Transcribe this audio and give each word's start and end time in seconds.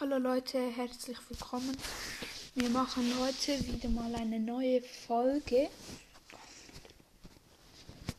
Hallo 0.00 0.16
Leute, 0.16 0.58
herzlich 0.58 1.18
willkommen. 1.28 1.76
Wir 2.54 2.70
machen 2.70 3.12
heute 3.20 3.52
wieder 3.66 3.90
mal 3.90 4.14
eine 4.14 4.40
neue 4.40 4.80
Folge. 4.80 5.68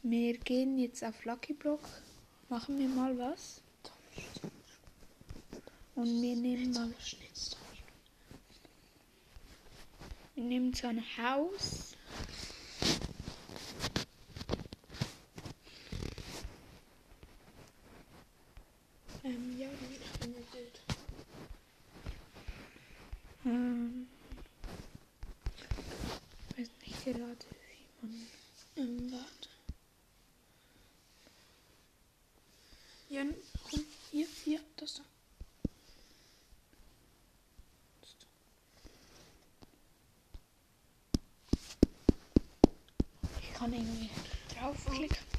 Wir 0.03 0.37
gehen 0.37 0.77
jetzt 0.77 1.03
auf 1.03 1.25
Lucky 1.25 1.53
Block, 1.53 1.79
machen 2.49 2.77
wir 2.77 2.87
mal 2.87 3.17
was. 3.17 3.63
Und 5.95 6.21
wir 6.21 6.35
nehmen 6.35 6.71
mal. 6.71 6.93
Wir 10.35 10.43
nehmen 10.43 10.75
so 10.75 10.85
ein 10.85 11.03
Haus. 11.17 11.97
Ähm, 19.23 19.57
ja, 19.57 19.67
ich 19.91 20.19
bin 20.19 20.31
ja 20.31 20.53
wild. 20.53 20.81
Ähm, 23.43 24.07
weiß 26.55 26.69
nicht 26.85 27.03
gerade, 27.03 27.19
wie 27.21 28.07
man. 28.07 28.27
Ähm, 28.77 29.11
warte. 29.11 29.49
Ja, 33.09 33.23
komm, 33.69 33.83
hier, 34.11 34.27
hier, 34.43 34.59
das 34.77 34.93
da. 34.95 35.03
Ich 43.41 43.53
kann 43.53 43.73
irgendwie 43.73 44.09
draufklicken. 44.53 45.30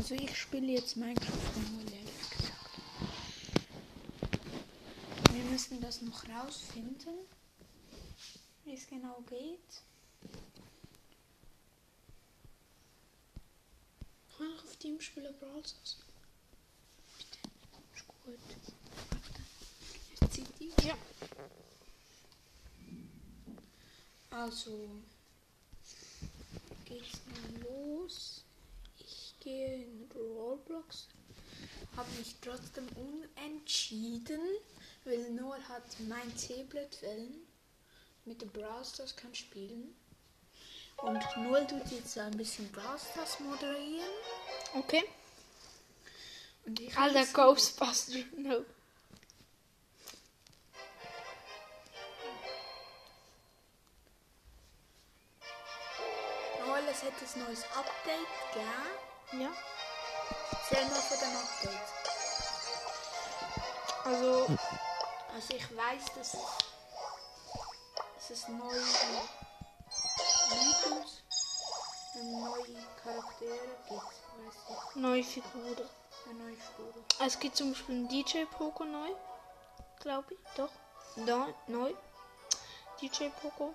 Also 0.00 0.14
ich 0.14 0.34
spiele 0.34 0.72
jetzt 0.72 0.96
Minecraft 0.96 1.28
mal 1.74 1.92
ehrlich 1.92 2.30
gesagt. 2.30 2.70
Wir 5.30 5.44
müssen 5.44 5.78
das 5.82 6.00
noch 6.00 6.26
rausfinden, 6.26 7.26
wie 8.64 8.72
es 8.72 8.86
genau 8.88 9.20
geht. 9.28 9.82
Kann 14.38 14.46
ich 14.56 14.64
auf 14.64 14.76
Team 14.76 14.98
spielen 15.02 15.34
Brawl 15.38 15.62
Stars? 15.66 15.98
Ist 17.94 18.08
gut. 18.08 18.38
Ist 20.18 20.32
City? 20.32 20.72
Ja. 20.82 20.96
Also, 24.30 24.88
geht's 26.86 27.20
mal 27.26 27.60
los. 27.64 28.39
Gehe 29.50 29.82
in 29.82 30.08
Roblox. 30.14 31.08
Habe 31.96 32.08
mich 32.12 32.36
trotzdem 32.40 32.86
unentschieden, 32.94 34.40
weil 35.04 35.28
Noel 35.30 35.60
hat 35.68 35.82
mein 36.08 36.32
Tablet 36.36 37.02
wählen. 37.02 37.34
Mit 38.26 38.42
dem 38.42 38.50
Brawl 38.50 38.84
Stars 38.84 39.16
kann 39.16 39.34
spielen. 39.34 39.92
Und 40.98 41.20
Noel 41.38 41.66
tut 41.66 41.84
jetzt 41.90 42.16
ein 42.18 42.36
bisschen 42.36 42.70
Brawl 42.70 42.96
Stars 42.96 43.40
moderieren. 43.40 44.14
Okay. 44.74 45.02
Und 46.64 46.78
ich 46.78 46.96
Alter 46.96 47.26
Ghostbuster. 47.26 48.18
No. 48.36 48.64
Noel, 56.64 56.84
es 56.88 57.02
hat 57.02 57.14
ein 57.14 57.44
neues 57.44 57.64
Update 57.74 58.54
gegeben. 58.54 59.09
Ja. 59.32 59.38
Mal 59.38 61.00
von 61.00 61.18
dem 61.18 61.36
Update. 61.36 61.90
Also, 64.04 64.46
Also 65.34 65.54
ich 65.54 65.76
weiß, 65.76 66.04
dass 66.16 66.34
es, 66.34 66.40
dass 68.16 68.30
es 68.30 68.48
neue 68.48 68.82
Videos 70.50 71.22
und 72.14 72.40
neue 72.40 72.86
Charaktere 73.02 73.68
gibt. 73.88 74.02
Ich. 74.48 74.96
neue 74.96 75.22
Figuren. 75.22 75.88
Eine 76.28 76.38
neue 76.38 76.56
Figur. 76.56 76.92
Es 77.24 77.38
gibt 77.38 77.56
zum 77.56 77.72
Beispiel 77.72 77.94
einen 77.94 78.08
DJ 78.08 78.44
Poco 78.46 78.84
neu. 78.84 79.10
Glaube 80.00 80.34
ich. 80.34 80.40
Doch. 80.56 80.70
Da, 81.26 81.48
neu. 81.68 81.94
DJ 83.00 83.28
Poco. 83.40 83.74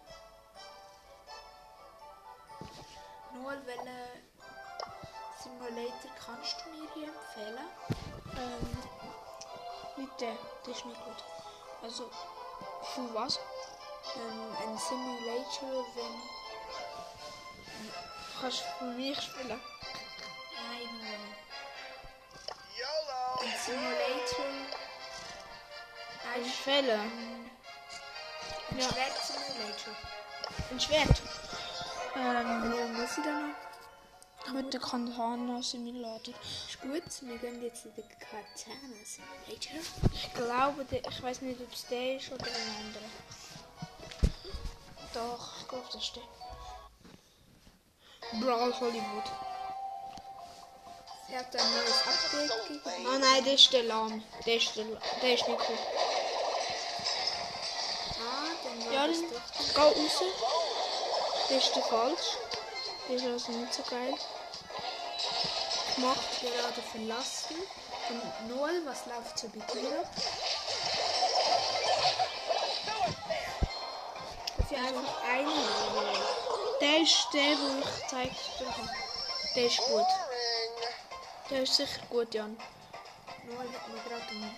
Noel, 3.33 3.65
welchen 3.65 4.34
Simulator 5.45 6.11
kannst 6.25 6.55
du 6.65 6.69
mir 6.71 6.89
hier 6.95 7.07
empfehlen? 7.07 7.69
Ähm, 8.35 8.77
nicht 9.95 10.19
der. 10.19 10.35
Der 10.65 10.73
ist 10.73 10.85
nicht 10.85 11.05
gut. 11.05 11.23
Also, 11.83 12.09
für 12.95 13.13
was? 13.13 13.39
Ähm, 14.15 14.57
ein 14.59 14.75
Simulator, 14.79 15.85
wenn... 15.93 16.21
Kannst 18.41 18.61
du 18.61 18.65
für 18.79 18.85
mich 18.85 19.21
spielen? 19.21 19.61
Nein, 20.57 20.89
Noel. 20.97 21.35
Ein 23.43 23.53
Simulator... 23.63 24.45
Ein, 26.33 26.45
Fälle. 26.45 26.93
ein 26.95 28.79
Ja. 28.79 28.89
Schwert-Simulator. 28.89 29.93
Ein 30.71 30.79
Schwert. 30.79 31.21
Ähm, 32.15 32.73
Wo 32.73 32.87
muss 32.99 33.17
ich 33.17 33.23
da 33.23 33.31
noch? 33.31 33.64
Mit 34.53 34.73
der 34.73 34.79
Katana 34.79 35.61
Simulator. 35.61 36.33
Ist 36.67 36.81
gut, 36.81 37.03
wir 37.21 37.37
gehen 37.37 37.61
jetzt 37.63 37.85
in 37.85 37.95
den 37.95 38.07
Katana 38.09 39.03
Simulator. 39.03 39.79
Ich 40.13 40.33
glaube, 40.33 40.85
der, 40.85 41.01
ich 41.09 41.21
weiß 41.23 41.41
nicht, 41.41 41.59
ob 41.61 41.71
es 41.73 41.85
der 41.87 42.15
ist 42.17 42.31
oder 42.31 42.45
ein 42.45 42.85
anderer. 42.85 43.09
Doch, 45.13 45.57
ich 45.61 45.67
glaube, 45.67 45.85
das 45.91 46.01
ist 46.03 46.15
der. 46.15 46.23
Brawl 48.41 48.73
Hollywood. 48.79 49.23
Sie 51.27 51.35
hat 51.37 51.55
ein 51.55 51.71
neues 51.73 52.01
Update 52.07 52.67
gegeben. 52.67 53.07
Ah 53.07 53.17
nein, 53.19 53.43
der 53.43 53.53
ist 53.53 53.71
der 53.73 53.83
Lahm. 53.83 54.23
Der 54.45 54.55
ist, 54.57 54.75
der, 54.75 54.85
der 54.85 55.33
ist 55.33 55.47
nicht 55.47 55.59
gut. 55.59 55.77
Ah, 58.19 58.51
dann 58.63 58.85
war 58.85 58.93
Ja, 58.93 59.07
das 59.07 59.17
doch. 59.21 59.73
geh 59.75 59.81
raus. 59.81 60.21
Der 61.49 61.57
ist 61.57 61.75
der 61.75 61.83
falsch. 61.83 62.37
Ist 63.07 63.23
also 63.23 63.51
nicht 63.51 63.73
so 63.73 63.83
geil. 63.83 64.15
Gemacht, 65.95 66.41
gerade 66.41 66.81
verlassen. 66.91 67.55
Und 68.09 68.49
Noel, 68.49 68.83
was 68.85 69.05
läuft 69.05 69.43
dir 69.43 69.99
ab? 69.99 70.09
Für 74.67 74.75
einfach 74.75 75.23
eine 75.23 75.43
Noel. 75.43 76.17
Der 76.81 77.01
ist 77.01 77.27
der, 77.31 77.57
wo 77.59 77.79
ich 77.79 78.01
gezeigt 78.01 78.35
habe. 78.59 78.89
Der 79.55 79.65
ist 79.67 79.77
gut. 79.77 80.05
Der 81.51 81.61
ist 81.61 81.75
sicher 81.75 82.01
gut, 82.09 82.33
Jan. 82.33 82.57
Noel 83.45 83.69
hat 83.71 83.87
mir 83.87 84.01
gerade 84.01 84.31
um. 84.31 84.55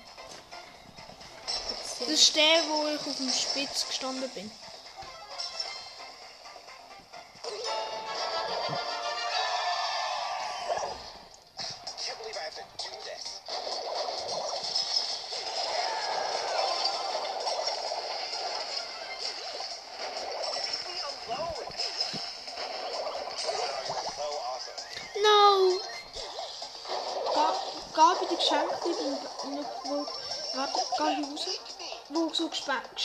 Das 2.00 2.08
ist 2.08 2.36
der, 2.36 2.64
wo 2.70 2.88
ich 2.88 3.00
auf 3.00 3.18
dem 3.18 3.30
Spitz 3.30 3.88
gestanden 3.88 4.30
bin. 4.30 4.50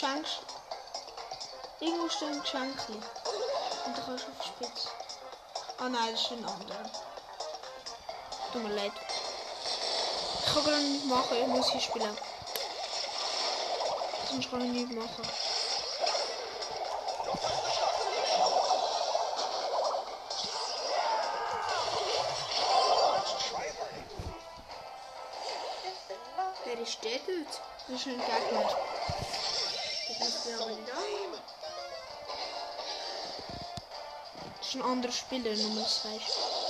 Geschenke. 0.02 0.30
Irgendwo 1.78 2.08
stehen 2.08 2.40
Geschenke. 2.40 2.92
Und 2.92 3.96
dann 3.96 4.04
kannst 4.04 4.24
du 4.24 4.30
auf 4.32 4.38
die 4.42 4.48
Spitze. 4.48 4.88
Ah 5.78 5.88
nein, 5.88 6.10
das 6.10 6.22
ist 6.22 6.32
ein 6.32 6.44
anderer. 6.44 6.90
Tut 8.52 8.62
mir 8.64 8.74
leid. 8.74 8.92
Ich 10.44 10.52
kann 10.52 10.64
gar 10.64 10.76
nicht 10.76 11.06
machen, 11.06 11.36
ich 11.40 11.46
muss 11.46 11.70
hier 11.70 11.80
spielen. 11.80 12.18
Sonst 14.28 14.50
kann 14.50 14.60
ich 14.62 14.72
nicht 14.72 14.92
machen. 14.92 15.28
Wer 26.64 26.80
ist 26.80 27.04
der 27.04 27.18
dort? 27.18 27.60
Das 27.86 28.00
ist 28.00 28.06
ein 28.08 28.18
Gegner. 28.18 28.91
An. 30.62 30.68
Das 34.58 34.68
ist 34.68 34.74
ein 34.76 34.82
anderer 34.82 35.12
Spieler, 35.12 35.56
Nummer 35.56 35.84
2. 35.84 36.61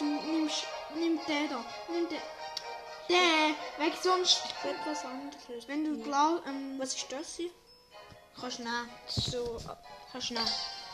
Du 0.00 0.06
nimmst. 0.06 0.64
Nimm 0.94 1.20
den 1.28 1.48
da. 1.50 1.62
Nimm 1.88 2.08
den. 2.08 2.18
Der! 3.10 3.84
Weg 3.84 3.92
sonst. 4.02 4.42
Etwas 4.64 5.04
anderes. 5.04 5.68
Wenn 5.68 5.84
du 5.84 6.02
glaubst. 6.02 6.46
Ähm, 6.46 6.78
Was 6.78 6.94
ist 6.94 7.12
das 7.12 7.36
hier? 7.36 7.50
kannst 8.40 8.58
du 8.58 8.62
nehmen. 8.62 8.90
So. 9.06 9.60
Kannst 10.10 10.30
du 10.30 10.34
nehmen. 10.34 10.48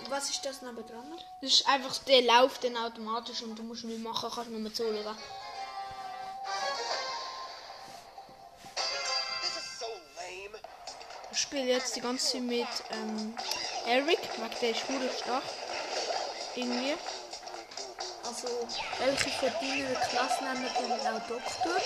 Was 0.08 0.28
ist 0.28 0.44
das 0.44 0.60
neben 0.60 0.84
dran? 0.86 1.18
Das 1.40 1.52
ist 1.52 1.68
einfach, 1.68 1.96
der 1.98 2.22
läuft 2.22 2.64
dann 2.64 2.76
automatisch 2.76 3.42
und 3.42 3.56
du 3.56 3.62
musst 3.62 3.84
nichts 3.84 4.02
machen, 4.02 4.28
kannst 4.34 4.50
nur 4.50 4.74
zuschauen. 4.74 5.04
Lame. 5.04 5.16
Ich 11.30 11.38
spiele 11.38 11.66
jetzt 11.66 11.94
die 11.94 12.00
ganze 12.00 12.32
Zeit 12.32 12.42
mit 12.42 12.66
ähm, 12.90 13.36
Eric, 13.86 14.18
weil 14.38 14.50
der 14.60 14.70
ist 14.70 15.20
stark. 15.20 15.44
Irgendwie. 16.56 16.94
Also, 18.36 18.68
welche 18.98 19.30
von 19.30 19.48
deiner 19.48 19.94
Klasse 19.94 20.44
nennen 20.44 20.66
denn 20.78 21.14
auch 21.14 21.26
Doktor? 21.26 21.80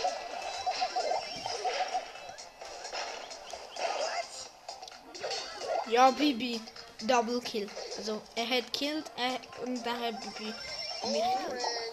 Ja, 5.89 6.11
Bibi. 6.11 6.61
Double 7.03 7.41
Kill. 7.41 7.71
Also, 7.97 8.21
er 8.35 8.49
hat 8.49 8.73
killed 8.73 9.05
er, 9.17 9.65
und 9.65 9.87
dann 9.87 10.01
hat 10.01 10.21
Bibi 10.21 10.53
mich 11.05 11.23
gekillt. 11.23 11.90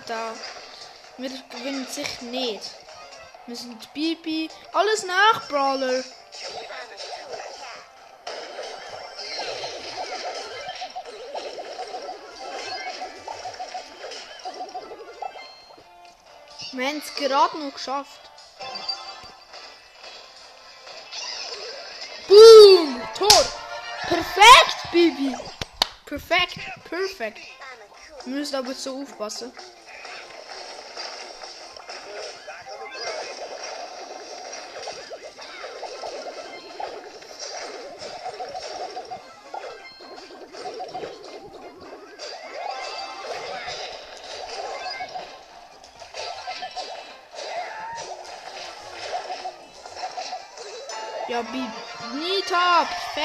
Alter. 0.00 0.34
Wir 1.18 1.30
gewinnen 1.50 1.86
sich 1.86 2.22
nicht. 2.22 2.70
Wir 3.46 3.56
sind 3.56 3.92
Bibi. 3.92 4.48
Alles 4.72 5.04
nach, 5.04 5.46
Brawler. 5.48 6.02
Wir 16.72 16.86
haben 16.86 17.02
es 17.04 17.14
gerade 17.16 17.58
noch 17.58 17.74
geschafft. 17.74 18.20
Boom! 22.26 23.02
Tor! 23.18 23.28
Perfekt, 24.08 24.92
Bibi! 24.92 25.36
Perfekt, 26.06 26.58
perfekt. 26.88 27.40
Wir 28.24 28.34
müssen 28.34 28.54
aber 28.56 28.72
so 28.72 29.02
aufpassen. 29.02 29.52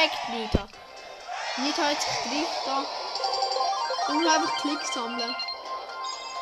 Perfekt. 0.05 0.69
Nita 1.57 1.83
hat 1.83 2.01
sich 2.01 2.31
gleich 2.31 2.65
da. 2.65 2.85
Und 4.07 4.21
nur 4.21 4.31
einfach 4.31 4.55
Klicks 4.57 4.93
sammeln. 4.93 5.35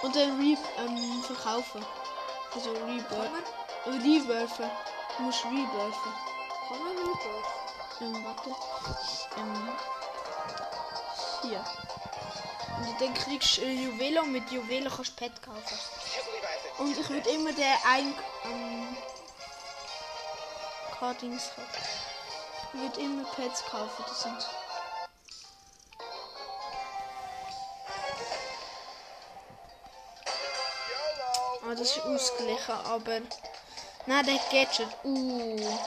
Und 0.02 0.16
dann 0.16 0.38
re 0.38 0.58
ähm, 0.80 1.24
verkaufen. 1.24 1.86
Also 2.54 2.72
rebirth. 2.72 3.32
Rewerfen. 3.86 4.70
Du 5.18 5.24
musst 5.24 5.46
rewerfen. 5.46 6.14
Kann 6.68 6.80
man 6.80 6.98
rüber? 6.98 7.44
Ähm, 8.02 8.26
warte. 8.26 8.50
Ähm, 9.38 9.70
hier. 11.42 11.64
Und 12.80 13.02
dann 13.02 13.14
kriegst 13.14 13.58
du 13.58 13.66
Juwelen 13.66 14.24
und 14.24 14.32
mit 14.34 14.52
Juwelen 14.52 14.92
kannst 14.94 15.12
du 15.12 15.16
Pet 15.24 15.42
kaufen. 15.42 15.80
Und 16.80 16.98
ich 16.98 17.10
würde 17.10 17.30
immer 17.30 17.54
den 17.54 17.76
ein 17.88 18.14
ähm, 18.46 18.98
Cardings 21.00 21.52
kaufen. 21.56 22.13
Ich 22.74 22.80
würde 22.80 23.02
immer 23.02 23.24
Pets 23.36 23.64
kaufen, 23.66 24.04
das 24.08 24.24
sind. 24.24 24.48
Ah, 31.62 31.76
das 31.78 31.82
ist 31.82 32.00
ausgeglichen, 32.02 32.76
aber. 32.86 33.22
Nein, 34.08 34.26
der 34.26 34.40
Gadget. 34.52 34.88
Uh. 35.04 35.78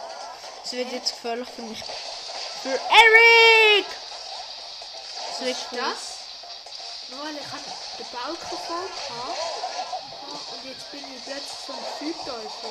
Das 0.62 0.72
wird 0.72 0.92
jetzt 0.92 1.14
gefährlich 1.14 1.48
für 1.48 1.62
mich. 1.62 1.82
Für 2.62 2.70
Eric! 2.70 3.86
Das 5.28 5.40
wird 5.40 5.56
Was 5.56 5.62
ist 5.62 5.72
cool. 5.72 5.78
das? 5.78 6.16
Noel, 7.10 7.36
ich 7.36 7.46
hatte 7.52 7.70
den 7.98 8.06
Balken 8.10 8.58
voll 8.66 8.88
gehabt. 8.88 10.52
Und 10.52 10.64
jetzt 10.64 10.90
bin 10.90 11.00
ich 11.00 11.24
plötzlich 11.24 11.58
so 11.66 11.72
ein 11.72 12.14
Feuerteufel. 12.14 12.70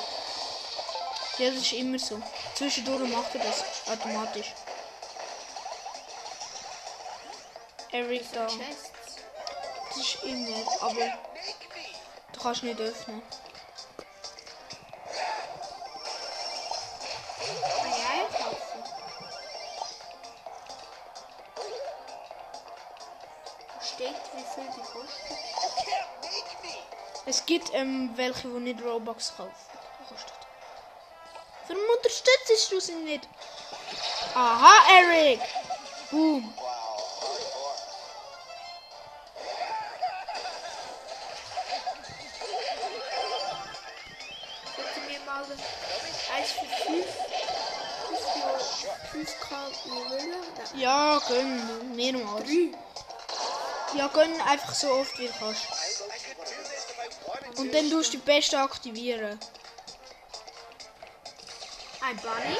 Ja, 1.38 1.50
das 1.50 1.60
ist 1.60 1.72
immer 1.74 1.98
so. 1.98 2.18
Zwischendurch 2.54 3.10
macht 3.10 3.34
er 3.34 3.44
das 3.44 3.62
automatisch. 3.86 4.54
Eric 7.92 8.32
da. 8.32 8.46
Das 8.46 9.98
ist 9.98 10.24
immer, 10.24 10.56
aber 10.80 11.12
du 12.32 12.40
kannst 12.40 12.62
nicht 12.62 12.80
öffnen. 12.80 13.20
Es 23.80 23.94
Es 27.26 27.46
gibt 27.46 27.74
ähm, 27.74 28.12
welche, 28.16 28.48
die 28.48 28.60
nicht 28.60 28.82
Robux 28.82 29.36
kaufen. 29.36 29.65
Unterstützt 31.96 32.72
du 32.72 32.80
sie 32.80 32.94
nicht? 32.94 33.28
Aha, 34.34 34.74
Eric! 34.98 35.40
Boom. 36.10 36.52
Wow, 36.56 36.62
hardcore. 37.20 37.76
Bitte 44.76 45.00
mir 45.08 45.20
mal 45.26 45.44
eins 46.36 46.50
für 46.52 46.66
5. 46.92 47.06
5k 49.12 49.54
Juwelen. 49.86 50.30
Nein, 50.30 50.80
Ja, 50.80 51.20
gönn. 51.28 51.94
Mehrmals. 51.96 52.44
drei. 52.44 53.98
Ja, 53.98 54.08
gönn 54.08 54.40
einfach 54.42 54.74
so 54.74 54.90
oft 54.90 55.18
wie 55.18 55.26
du 55.28 55.32
kannst. 55.38 55.66
Und 57.56 57.74
dann 57.74 57.90
tust 57.90 58.12
du 58.12 58.18
die 58.18 58.22
Beste 58.24 58.58
aktivieren. 58.60 59.38
Ein 62.06 62.16
Bunny? 62.18 62.56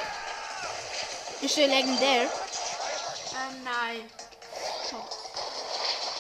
Ist 1.41 1.57
der 1.57 1.69
legendär? 1.69 2.23
Äh, 2.23 2.29
nein. 3.63 4.11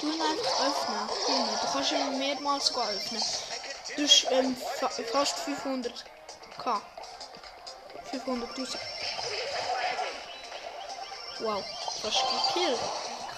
Du 0.00 0.12
ihn 0.12 0.22
einfach 0.22 0.60
öffnen. 0.60 1.08
Junge, 1.26 1.58
Du 1.60 1.72
kannst 1.72 1.90
ihn 1.90 2.18
mehrmals 2.20 2.72
öffnen. 2.76 3.22
Du 3.96 4.02
hast 4.04 4.26
ähm, 4.30 4.56
fa 4.78 4.88
fast 4.88 5.38
500k. 5.40 6.80
500.000. 8.12 8.78
Wow, 11.40 11.64
fast 12.02 12.24
gekillt. 12.54 12.78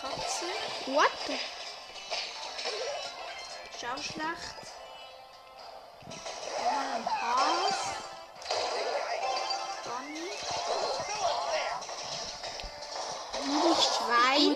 Katze. 0.02 0.46
What 0.92 1.10
auch 3.88 4.02
schlecht. 4.02 4.67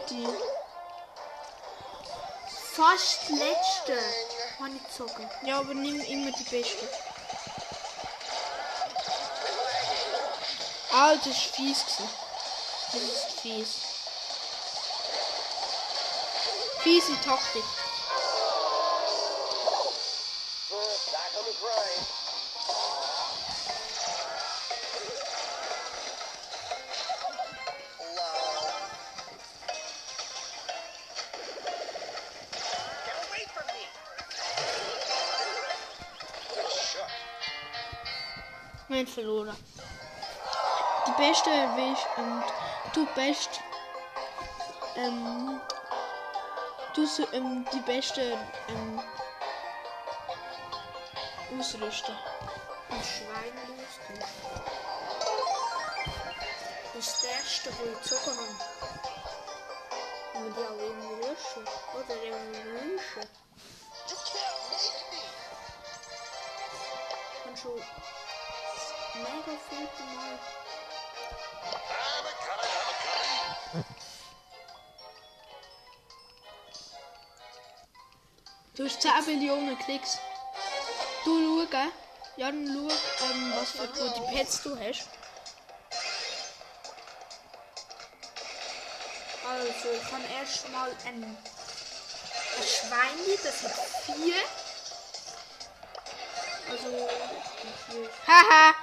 Gute. 0.08 0.28
Fast 2.72 3.28
letzte. 3.28 3.98
Habe 4.58 4.70
ich 4.76 4.82
gezogen. 4.84 5.30
Ja, 5.44 5.58
aber 5.58 5.74
nimm 5.74 6.00
immer 6.00 6.32
die 6.32 6.44
Beste. 6.44 6.88
Ah, 10.92 11.14
das 11.16 11.26
war 11.26 11.32
fies. 11.32 11.84
Gewesen. 11.84 12.08
Das 12.92 13.02
ist 13.02 13.40
fies. 13.40 13.68
Fiese 16.82 17.20
Taktik. 17.24 17.64
Verloren. 39.22 39.56
Die 41.06 41.12
beste 41.12 41.50
erwischt 41.50 42.06
und 42.16 42.44
du 42.92 43.06
best 43.14 43.60
ähm, 44.96 45.60
du 46.94 47.06
so, 47.06 47.24
ähm, 47.32 47.64
die 47.72 47.80
beste 47.80 48.36
ähm, 48.68 49.00
ausrüsten. 51.56 52.16
Ein 52.90 53.02
Schwein 53.04 53.54
los. 53.68 54.00
Das 56.92 57.06
ist 57.06 57.22
das 57.22 57.30
erste, 57.30 57.70
was 57.70 57.86
ich 57.86 58.10
gezogen 58.10 58.38
habe. 58.38 58.56
Und 60.34 60.44
wir 60.44 60.52
die 60.52 60.68
auch 60.68 60.78
irgendwie 60.80 61.14
löschen. 61.26 61.64
Oder 61.94 62.16
make 62.16 62.64
me. 62.66 63.00
Und 67.46 67.58
schon 67.58 67.82
mega 69.14 69.58
Mal. 70.16 70.38
Coming. 72.46 72.72
Du 78.74 78.84
hast 78.86 79.02
10 79.02 79.26
Millionen 79.26 79.78
Klicks. 79.78 80.18
Du 81.24 81.66
schauen. 81.70 81.92
Ja, 82.36 82.46
dann 82.50 82.66
schau, 82.66 83.26
ähm, 83.26 83.52
was 83.54 83.70
für 83.72 83.86
gute 83.88 84.22
Pets 84.32 84.62
du 84.62 84.78
hast. 84.78 85.08
Also, 89.46 89.90
ich 89.90 90.12
habe 90.12 90.24
erst 90.40 90.68
mal 90.70 90.90
ein, 91.04 91.22
ein 91.22 91.36
Schweinli, 92.66 93.38
das 93.42 93.62
hat 93.62 93.72
vier. 94.06 94.36
Also, 96.70 97.08
vier. 97.90 98.10
Haha! 98.26 98.74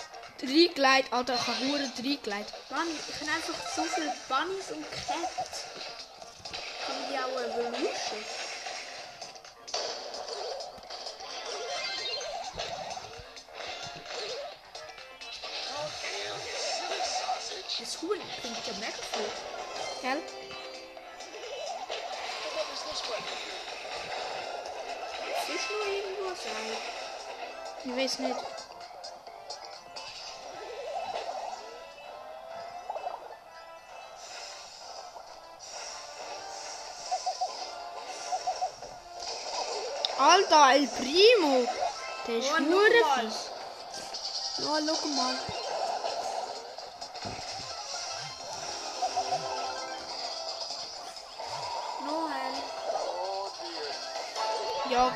Drei 0.41 0.69
Gleit, 0.73 1.11
Alter, 1.11 1.35
ich 1.35 1.47
habe 1.47 1.67
hure 1.67 1.91
drei 1.97 2.17
Gleit. 2.23 2.45
Mann, 2.69 2.87
ich 2.87 3.19
habe 3.19 3.29
einfach 3.29 3.75
so 3.75 3.83
viele 3.83 4.13
Bunnies 4.29 4.71
und 4.71 4.89
Cats. 4.89 5.65
Kann 6.87 6.95
die 7.11 7.17
auch 7.17 7.37
evolution? 7.41 8.23
Das 17.79 18.01
Huhn 18.01 18.19
bringt 18.41 18.67
ja 18.67 18.73
mega 18.79 19.03
viel. 19.11 19.31
Gell? 20.01 20.21
What 22.55 22.67
is 22.73 22.81
this 22.89 23.01
way? 23.09 23.21
Es 25.35 25.49
ist 25.55 25.67
noch 25.69 25.87
irgendwo 25.87 26.29
sein. 26.29 26.71
Ich 27.83 27.95
weiß 27.95 28.19
nicht. 28.19 28.58
Alter, 40.39 40.71
El 40.73 40.87
Primo! 40.87 41.67
Der 42.25 42.37
ist 42.37 42.47
Oh, 42.55 42.59
nur 42.61 42.81
fies. 42.85 43.51
Ja, 44.59 44.79
schau 44.95 45.07
mal. 45.07 45.35
Oh. 52.07 52.29
Ja, 54.89 55.13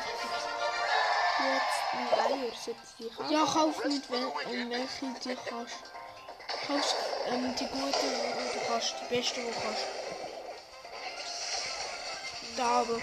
Jetzt 1.38 1.78
ein 1.92 2.08
Eier 2.20 2.52
setzt 2.54 2.98
dich 2.98 3.18
an. 3.20 3.30
ja 3.30 3.44
kauf 3.44 3.84
nicht, 3.86 4.10
wel 4.10 4.32
ähm, 4.50 4.70
welche 4.70 5.34
du 5.34 5.40
kannst. 5.48 5.74
Kauf 6.66 6.94
ähm, 7.28 7.54
die 7.56 7.66
gute, 7.66 7.98
die 7.98 8.58
du 8.58 8.66
kannst, 8.66 8.94
die 9.00 9.14
beste, 9.14 9.40
die 9.40 9.46
du 9.46 9.52
kannst. 9.60 9.84
Da 12.56 12.80
aber. 12.80 13.00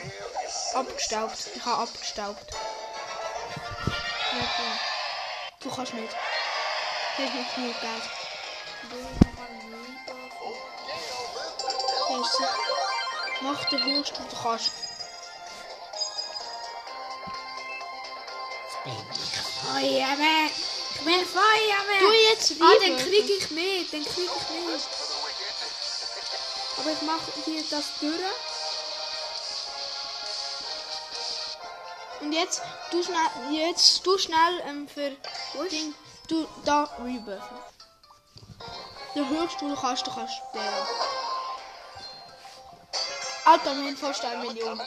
Abgestaubt. 0.73 1.37
Ich 1.53 1.65
habe 1.65 1.83
abgestaubt. 1.83 2.45
Cool. 4.31 4.41
Du 5.59 5.69
kannst 5.69 5.93
nicht. 5.93 6.15
Du 7.17 7.23
hast 7.23 7.57
nicht. 7.57 7.83
Ja, 7.83 7.89
ist 12.19 12.37
sicher. 12.37 12.49
Mach 13.41 13.65
den 13.65 13.85
den 13.85 14.03
du 14.03 14.11
kannst. 14.41 14.71
Feuerwehr! 19.61 20.49
Ich 20.95 21.05
will 21.05 21.25
Feuerwehr! 21.25 21.99
Du 21.99 22.11
jetzt 22.29 22.53
Ah, 22.59 22.73
dann 22.79 22.97
krieg 22.97 23.29
ich 23.29 23.51
mehr, 23.51 23.83
dann 23.91 24.03
krieg 24.03 24.29
ich 24.37 24.49
mehr. 24.49 24.79
Aber 26.77 26.91
ich 26.91 27.01
mache 27.01 27.31
hier 27.45 27.63
das 27.69 27.85
durch. 27.99 28.50
Und 32.31 32.37
jetzt, 32.37 32.61
du 32.91 33.03
schnell, 33.03 33.17
jetzt, 33.51 34.07
du 34.07 34.17
schnell 34.17 34.63
ähm, 34.65 34.87
für 34.87 35.11
Ding, 35.67 35.93
du 36.29 36.47
da 36.63 36.85
rebirthen. 36.99 37.57
Der 39.13 39.27
höchste, 39.27 39.67
du 39.67 39.75
kannst, 39.75 40.07
du 40.07 40.11
kannst 40.11 40.35
den. 40.53 40.61
Alter, 43.43 43.75
wir 43.75 43.83
haben 43.83 43.97
fast 43.97 44.23
eine 44.23 44.45
Million. 44.45 44.79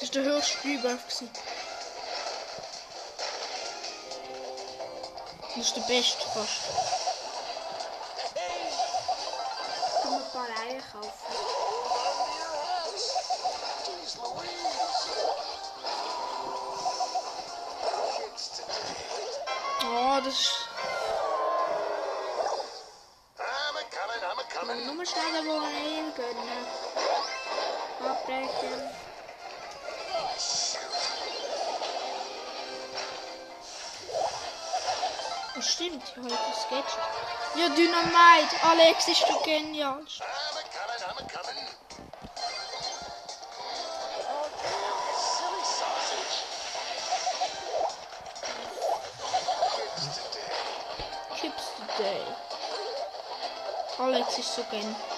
Das 0.00 0.12
war 0.12 0.22
der 0.22 0.24
höchste 0.24 0.64
Rebirth. 0.64 1.08
gewesen. 1.08 1.30
Das 5.54 5.66
ist 5.66 5.76
der 5.76 5.82
beste 5.82 6.26
fast. 6.34 6.62
Ich 9.94 10.02
kann 10.02 10.14
ein 10.14 10.30
paar 10.32 10.48
Eier 10.66 10.82
kaufen. 10.92 11.55
Ich 36.68 36.76
habe 36.76 36.82
etwas 36.82 36.92
sketcht. 36.92 36.98
Ja, 37.56 37.68
Dynamite. 37.68 38.56
Alex 38.62 39.08
ist 39.08 39.22
du 39.28 39.40
genial. 39.44 39.98
I'm 39.98 39.98
a 39.98 40.62
coming, 40.72 41.02
I'm 41.02 41.18
a 41.18 41.26
coming. 41.28 41.66
Oh, 44.28 44.48
damn, 44.62 45.00
silly 45.16 45.64
sausage. 45.64 46.36
Kids 49.80 50.04
today. 50.16 50.54
Chips 51.40 51.66
today. 51.96 52.22
Alex 53.98 54.38
ist 54.38 54.54
so 54.54 54.62
genial. 54.70 55.15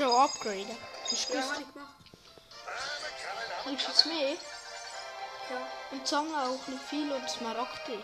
Je 0.00 0.06
ook 0.06 0.24
upgraden. 0.34 0.76
Dus 1.10 1.26
Ja, 1.26 1.40
kus. 1.40 1.44
habe 1.44 1.60
ich 1.60 1.72
gemacht. 1.72 1.94
I'm 2.66 3.04
a 3.04 3.10
coming, 3.22 3.50
I'm 3.50 3.68
a 3.68 3.70
Heb 3.70 3.78
je 3.80 3.88
iets 3.90 4.04
meer? 4.04 4.36
Ja. 5.50 5.66
Und 5.90 6.08
sammeln 6.08 6.34
auch 6.34 6.66
nicht 6.66 6.82
viel 6.88 7.12
und 7.12 7.30
Smaragde. 7.30 7.98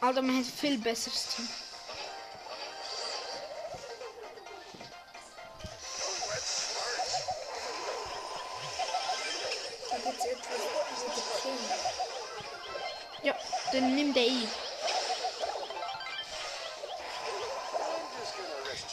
Alter, 0.00 0.22
man 0.22 0.38
hat 0.38 0.46
viel 0.46 0.78
besseres 0.78 1.26
Team. 1.36 1.48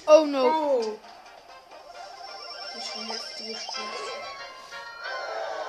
Oh 0.09 0.25
no. 0.25 0.47
Oh! 0.47 0.99
Das 2.73 2.83
ist 2.83 2.95
ein 2.95 3.07
heftiger 3.07 3.59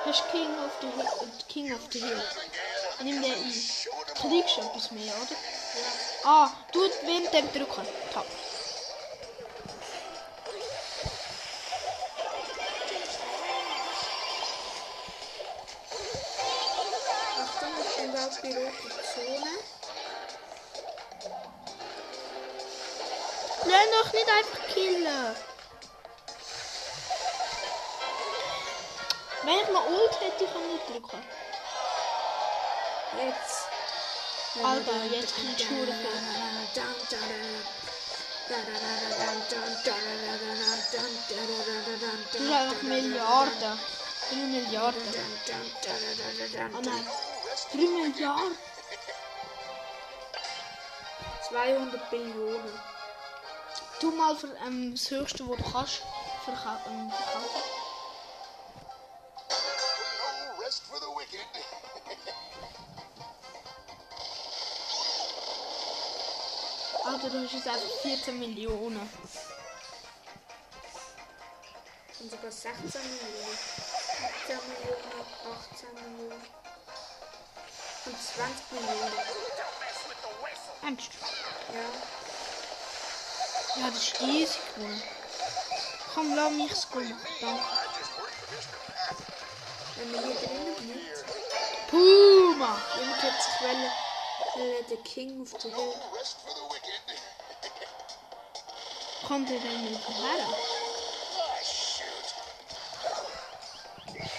du 0.05 0.21
King 0.31 0.47
of 0.63 0.71
the 0.79 0.87
Hill? 0.87 1.31
King 1.49 1.73
of 1.73 1.81
the 1.91 1.99
Hill. 1.99 2.23
Nimm 3.03 3.21
them 3.21 3.33
Kriegst 4.15 4.57
du 4.57 4.61
etwas 4.61 4.91
mehr, 4.91 5.13
oder? 5.13 5.35
Ah, 6.23 6.49
du 6.71 6.79
während 7.05 7.33
dem 7.33 7.51
drücken. 7.51 7.85
Tab. 8.13 8.25
Alter, 34.89 35.15
jetzt 35.15 35.35
kommt 35.35 35.61
Schuhe 35.61 35.85
Du 42.31 42.39
hast 42.39 42.53
einfach 42.53 42.81
Milliarden. 42.81 43.79
3 44.31 44.35
Milliarden. 44.35 45.01
Oh 46.75 46.81
nein. 46.81 47.05
3 47.71 47.77
Milliarden. 47.77 48.57
200 51.49 52.09
Billionen. 52.09 52.79
Tu 53.99 54.11
mal 54.11 54.35
für 54.35 54.55
ähm, 54.65 54.93
das 54.93 55.11
höchste, 55.11 55.47
was 55.49 55.57
du 55.57 55.71
kannst, 55.71 56.01
ähm, 56.87 57.11
verkaufen. 57.11 57.78
Du 67.21 67.25
hast 67.25 67.33
jetzt 67.53 67.67
einfach 67.67 67.81
14 68.01 68.39
Millionen. 68.39 69.09
Und 72.19 72.31
sogar 72.31 72.51
16 72.51 73.01
Millionen. 73.01 73.57
17 74.47 74.59
Millionen, 74.69 75.03
18 75.73 75.93
Millionen. 75.95 76.41
Und 78.05 78.15
20 78.35 78.71
Millionen. 78.71 79.13
Angst. 80.81 81.11
Ja. 81.73 81.89
Ja, 83.81 83.87
das 83.89 83.97
ist 83.97 84.21
easy 84.21 84.59
gewonnen. 84.75 85.03
Komm, 86.13 86.35
lass 86.35 86.51
mich 86.51 86.71
es 86.71 86.89
gut 86.89 87.09
machen. 87.09 87.27
Danke. 87.41 87.63
Wenn 89.97 90.11
man 90.11 90.23
hier 90.23 90.35
drinnen 90.35 90.75
bleibt. 90.75 91.25
Puma! 91.89 92.77
Hat 92.77 93.43
sich 93.43 93.57
wollen, 93.61 93.91
wollen 94.55 94.85
der 94.89 94.97
King 94.97 95.41
of 95.41 95.49
the 95.61 95.69
Hill. 95.69 95.93
Kommt 99.29 99.47
er 99.51 99.59
denn 99.59 99.83
nicht 99.83 100.07
her? 100.09 100.47
Shoot. 101.63 102.33
Gale's 104.15 104.33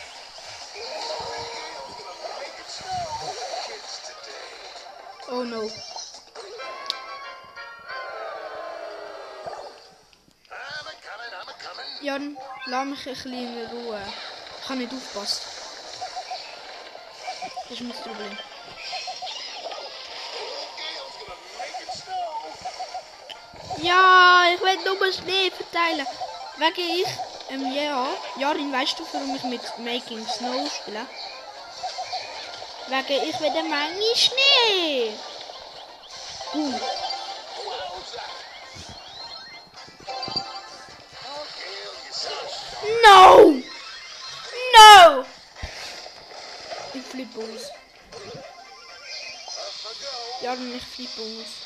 gonna 1.97 2.15
make 2.41 2.59
it 2.59 2.69
snow. 2.69 3.31
Kids 3.69 3.95
today. 4.09 5.31
Oh 5.31 5.45
no. 5.45 5.71
Jan, 12.03 12.37
lass 12.67 12.87
mich 12.87 13.07
ein 13.07 13.15
bisschen 13.15 13.33
in 13.33 13.67
Ruhe. 13.67 14.03
Ich 14.61 14.67
kann 14.67 14.79
nicht 14.79 14.93
aufpassen. 14.93 15.43
Das 17.69 17.79
ist 17.79 17.81
mein 17.83 17.93
Problem. 17.93 18.37
Ja, 23.83 24.45
ich 24.55 24.61
will 24.61 24.77
nur 24.85 25.13
Schnee 25.13 25.51
verteilen. 25.51 26.07
Wegen 26.57 27.01
ich, 27.01 27.07
ähm, 27.51 27.73
ja, 27.73 28.07
Jarin, 28.37 28.73
weißt 28.73 28.99
du, 28.99 29.07
warum 29.13 29.35
ich 29.35 29.43
mit 29.45 29.63
Making 29.79 30.27
Snow 30.27 30.71
spiele? 30.71 31.07
Wegen 32.89 33.29
ich 33.29 33.41
will 33.41 33.51
eine 33.51 33.63
Menge 33.63 34.17
Schnee. 34.17 35.13
Sharp. 42.21 42.51
No! 43.05 43.63
No! 44.75 45.25
Ich 46.93 47.07
flippe 47.07 47.39
aus. 47.39 47.71
Off 49.47 49.85
I 49.85 49.95
go. 50.03 50.45
Ja, 50.45 50.55
dann 50.55 50.77
ich 50.77 50.83
flippe 50.83 51.23
aus. 51.23 51.60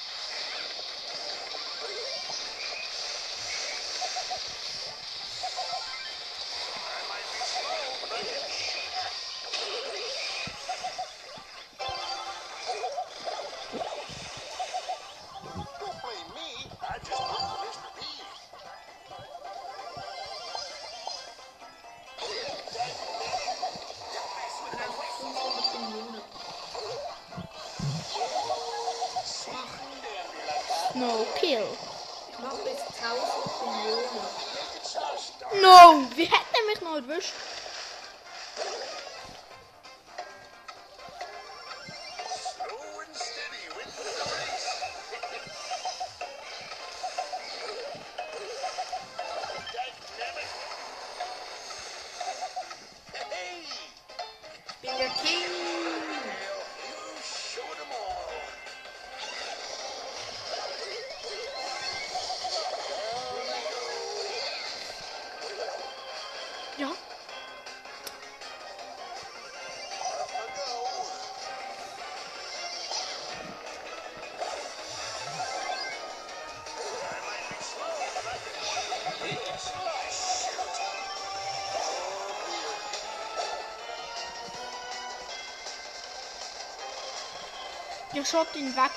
To 88.15 88.23
tell 88.23 88.45
the 88.45 88.73
tale. 88.73 88.91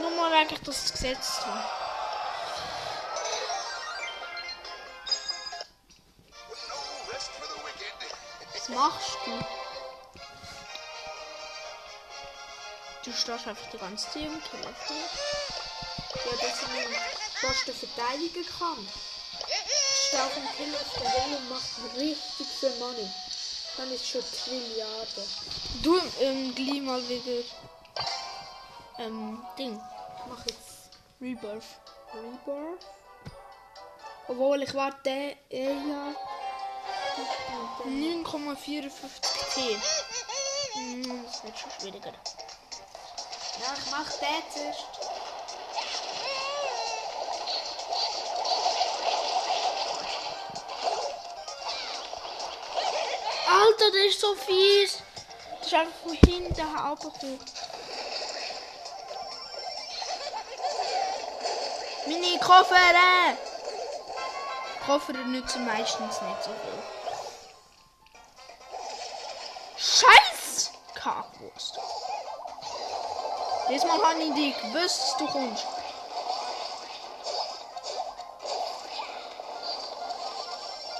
Nur 0.00 0.10
mal 0.10 0.32
eigentlich 0.32 0.60
das 0.64 0.92
Gesetz 0.92 1.40
tun. 1.40 1.87
Du 13.28 13.34
stehst 13.34 13.48
einfach 13.48 13.70
die 13.70 13.76
ganze 13.76 14.06
Zeit 14.06 14.22
im 14.22 14.42
Telefon. 14.42 14.96
Ja, 16.24 16.32
dass 16.32 16.62
ich 16.62 16.68
meinen 16.68 16.94
Posten 17.42 17.74
verteidigen 17.74 18.46
kann. 18.58 18.88
Ich 19.46 20.06
stehe 20.06 20.22
auf 20.22 20.32
dem 20.32 20.48
Kill 20.56 20.74
auf 20.74 20.94
der 20.94 21.12
Welle 21.12 21.36
und 21.36 21.48
mache 21.50 22.00
richtig 22.00 22.46
viel 22.46 22.70
Money. 22.78 23.06
Dann 23.76 23.92
ist 23.92 24.08
schon 24.08 24.22
Trilliarden. 24.22 25.24
Du 25.82 26.00
ähm, 26.20 26.54
gleich 26.54 26.80
mal 26.80 27.06
wieder 27.06 27.44
ähm, 28.98 29.44
Ding. 29.58 29.78
Ich 30.20 30.26
mache 30.26 30.44
jetzt 30.48 30.88
Rebirth. 31.20 31.64
Rebirth. 32.14 32.86
Obwohl 34.28 34.62
ich 34.62 34.72
warte, 34.72 35.36
ja. 35.50 36.14
9,54 37.84 38.90
T. 39.54 39.76
Hm, 40.72 41.24
Das 41.26 41.44
wird 41.44 41.58
schon 41.58 41.70
schwieriger. 41.78 42.14
Ja, 43.60 43.74
ich 43.76 43.90
mach 43.90 44.10
den 44.18 44.42
zuerst. 44.52 44.86
Alter, 53.50 53.90
das 53.90 54.06
ist 54.06 54.20
so 54.20 54.34
fies. 54.34 55.02
Das 55.58 55.66
ist 55.66 55.74
einfach 55.74 55.98
von 56.04 56.14
hinten 56.14 56.76
abgekommen. 56.76 57.40
Meine 62.06 62.38
Koffer! 62.38 62.76
Koffer 64.86 65.12
nützen 65.12 65.66
meistens 65.66 66.20
nicht 66.22 66.42
so 66.44 66.50
viel. 66.50 66.82
Scheiß 69.76 70.70
Kackwurst. 70.94 71.78
Diesmal 73.68 74.02
habe 74.02 74.22
ich 74.22 74.34
dich 74.34 74.60
gewusst, 74.62 75.00
dass 75.00 75.16
du 75.18 75.26
kommst. 75.26 75.66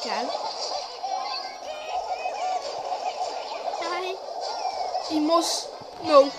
Gell? 0.02 0.28
Nein. 3.80 4.14
Ich 5.10 5.20
muss. 5.20 5.68
No. 6.02 6.30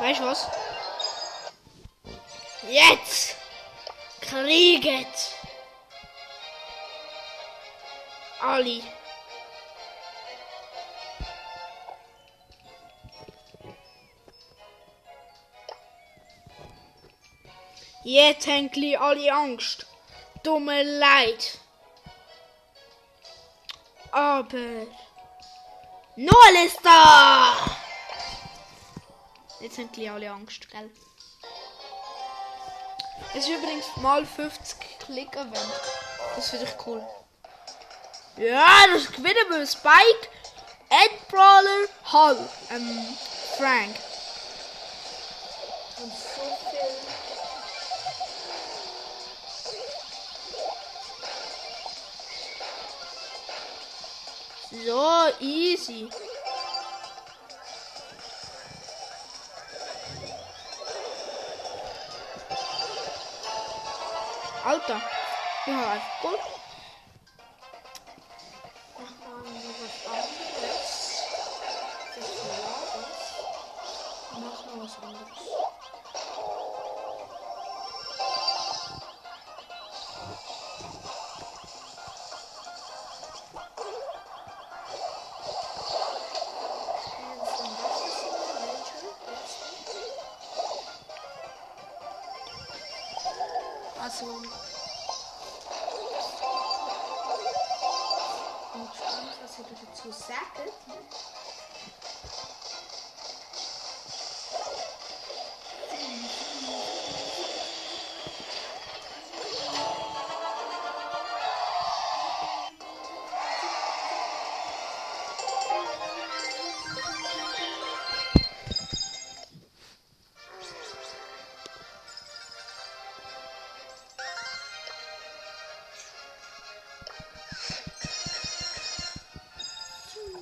Weißt 0.00 0.18
du 0.18 0.24
was? 0.24 0.48
Jetzt! 2.68 3.36
Krieget! 4.20 5.06
Ali. 8.40 8.82
Jetzt 18.04 18.46
haben 18.46 18.70
gleich 18.70 18.98
alle 19.00 19.32
Angst. 19.32 19.86
Mir 20.44 20.82
leid. 20.82 21.58
Aber. 24.10 24.86
Noel 26.16 26.66
ist 26.66 26.78
da! 26.82 27.54
Jetzt 29.60 29.78
haben 29.78 29.92
gleich 29.92 30.10
alle 30.10 30.30
Angst, 30.30 30.68
gell? 30.68 30.90
Es 33.34 33.44
ist 33.44 33.48
übrigens 33.48 33.86
mal 33.96 34.26
50 34.26 34.76
Klick 34.98 35.34
erwähnt. 35.34 35.80
Das 36.34 36.50
finde 36.50 36.66
ich 36.66 36.86
cool. 36.86 37.02
Ja, 38.36 38.84
das 38.92 39.12
gewinnen 39.12 39.48
wir. 39.48 39.66
Spike, 39.66 40.28
Ed 40.90 41.28
Brawler, 41.28 41.88
Hall, 42.12 42.48
ähm, 42.70 43.16
Frank. 43.56 43.94
So, 54.84 55.30
easy. 55.38 56.10
Alter, 64.64 65.00
einfach 65.66 66.20
gut. 66.20 66.51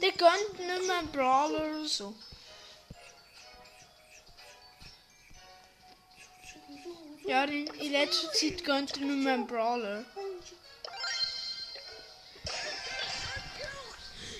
Der 0.03 0.12
gönnt 0.12 0.59
nicht 0.59 0.87
mehr 0.87 1.03
Brawler 1.12 1.79
oder 1.79 1.87
so. 1.87 2.14
Ja, 7.27 7.44
in, 7.44 7.66
in 7.66 7.92
letzter 7.92 8.33
Zeit 8.33 8.64
gönnt 8.64 8.92
er 8.92 9.05
nicht 9.05 9.25
mehr 9.25 9.38
Brawler. 9.38 10.05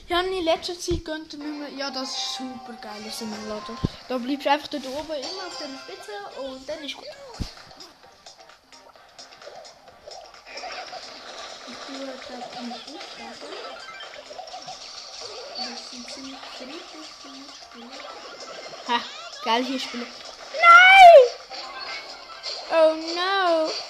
Ja, 0.09 0.23
in 0.23 0.45
letzter 0.45 0.77
Zeit 0.79 1.05
gönnt 1.05 1.33
er 1.35 1.39
nicht 1.39 1.59
mehr. 1.59 1.69
Ja, 1.69 1.91
das 1.91 2.11
ist 2.11 2.35
super 2.39 2.73
geil, 2.81 3.01
das 3.05 3.19
Simulator. 3.21 3.77
Da 4.09 4.19
bleibst 4.19 4.47
du 4.47 4.51
einfach 4.51 4.69
dort 4.69 4.87
oben 4.87 5.13
immer 5.13 5.47
auf 5.47 5.59
der 5.59 5.69
Spitze 5.79 6.41
und 6.41 6.69
dann 6.69 6.83
ist 6.83 6.97
gut. 6.97 7.07
Gerade 12.31 12.59
eine 12.59 12.75
Buchstabe. 12.75 13.47
Das 15.57 15.91
sind 15.91 16.11
ziemlich 16.11 16.37
mich 16.67 16.77
Spiele. 17.57 17.91
Ha, 18.89 19.01
geil 19.45 19.65
hier 19.65 19.81
spielen. 19.81 20.07
Nein! 20.53 21.23
Oh 22.73 22.95
no! 23.15 23.90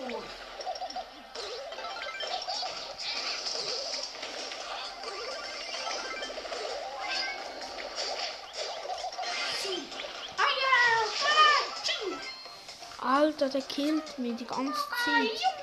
Tsching. 0.00 0.22
Alter, 12.98 13.48
der 13.50 13.60
killt 13.60 14.18
mich 14.18 14.36
die 14.36 14.46
ganze 14.46 14.72
Zeit. 15.04 15.59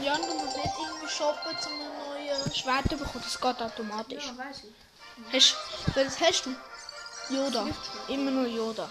Und 0.00 0.06
Jan, 0.06 0.22
du 0.22 0.32
musst 0.32 0.56
nicht 0.56 0.72
irgendwie 0.82 1.08
shoppen, 1.08 1.56
um 1.66 1.72
ein 1.72 2.24
neues 2.24 2.56
Schwert 2.56 2.88
zu 2.88 2.96
bekommen. 2.96 3.22
Das 3.22 3.38
geht 3.38 3.62
automatisch. 3.62 4.24
Ja, 4.24 4.38
weiß 4.38 4.62
ich. 4.64 5.34
Hast, 5.34 5.56
welches 5.94 6.20
hast 6.20 6.46
du? 6.46 7.34
Yoda. 7.34 7.66
Immer 8.08 8.30
nur 8.30 8.46
Yoda. 8.46 8.90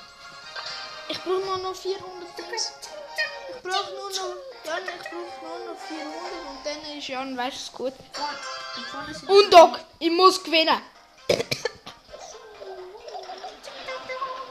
Ich 1.07 1.19
brauche 1.21 1.39
nur 1.39 1.57
noch 1.57 1.75
400 1.75 2.37
Dings. 2.37 2.73
Ich 3.49 3.61
brauche 3.63 3.91
nur 3.91 4.09
noch. 4.09 4.35
Jan, 4.65 4.83
ich 4.85 5.09
brauche 5.09 5.45
nur 5.47 5.73
noch 5.73 5.81
400 5.81 6.13
und 6.47 6.63
dann 6.63 6.97
ist 6.99 7.07
Jan, 7.07 7.35
weißt 7.35 7.57
du 7.57 7.59
es 7.59 7.71
gut. 7.71 7.93
Und 9.27 9.51
Doc, 9.51 9.79
ich 9.97 10.11
muss 10.11 10.43
gewinnen. 10.43 10.79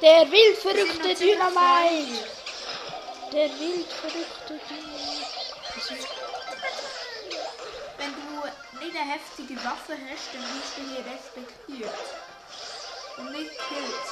Der 0.03 0.29
wild 0.29 0.59
verrückte 0.59 1.14
Dynamite. 1.14 2.25
Der 3.33 3.49
wild 3.61 3.87
verrückte 3.92 4.61
Dynamite. 4.68 6.18
Wenn 8.99 9.07
du 9.07 9.13
nicht 9.13 9.13
eine 9.13 9.13
heftige 9.13 9.57
Waffe 9.65 9.97
hast, 10.11 10.35
dann 10.35 10.43
wirst 10.43 10.77
du 10.77 10.83
hier 10.83 11.05
respektiert. 11.07 11.99
Und 13.19 13.33
nicht 13.33 13.51
killt. 13.69 14.09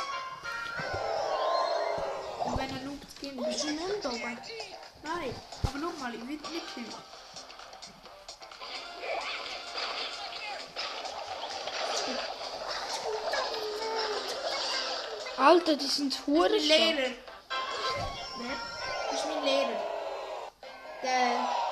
Und 2.45 2.59
wenn 2.59 2.71
er 2.71 2.83
Noob 2.85 3.01
Skin 3.19 3.37
bist 3.37 3.65
du 3.65 4.09
oben. 4.09 4.39
Nein, 5.03 5.35
aber 5.63 5.79
guck 5.81 6.01
mal, 6.01 6.15
ich 6.15 6.21
will 6.21 6.29
nicht 6.29 6.75
killen. 6.75 6.95
Alter, 15.37 15.77
die 15.77 15.87
sind 15.87 16.27
hure 16.27 16.49
Mein 16.49 16.61
stark. 16.61 16.79
Lehrer. 16.79 17.11
Wer? 18.39 18.57
Das 19.11 19.21
ist 19.21 19.27
mein 19.27 19.45
Lehrer. 19.45 19.83
Der 21.03 21.66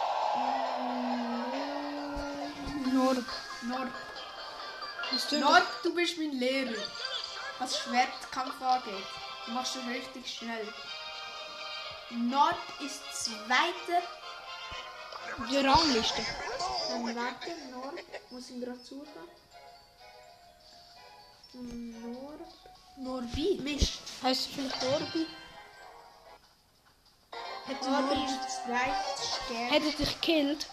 Nord. 2.94 3.24
Nord. 3.62 3.92
Nord, 5.32 5.66
du 5.82 5.94
bist 5.94 6.16
mein 6.18 6.32
Lehrer. 6.32 6.82
Was 7.58 7.78
Schwertkampf 7.78 8.60
angeht. 8.62 9.06
Du 9.46 9.52
machst 9.52 9.76
es 9.76 9.86
richtig 9.86 10.26
schnell. 10.32 10.66
Nord 12.10 12.56
ist 12.80 13.02
Zweiter 13.12 14.02
Die 15.50 15.56
Rangliste. 15.56 16.22
Dann 16.88 17.16
warte, 17.16 17.50
Nord. 17.70 17.98
Muss 18.30 18.50
ich 18.50 18.60
gerade 18.60 18.78
suchen. 18.78 19.28
Nord. 21.52 22.40
Norbi. 22.96 23.58
Mist. 23.62 23.98
Heißt 24.22 24.46
du 24.46 24.50
vielleicht 24.52 24.82
Norbi? 24.82 25.26
Hätte 27.66 27.90
Norbi... 27.90 28.24
ist 28.24 28.64
zweitstärkste. 28.64 29.54
Hätte 29.54 29.96
dich 29.96 30.20
gekillt. 30.20 30.66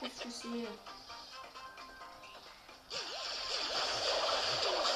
Wicked. 0.00 0.16
Fokussiert. 0.18 0.78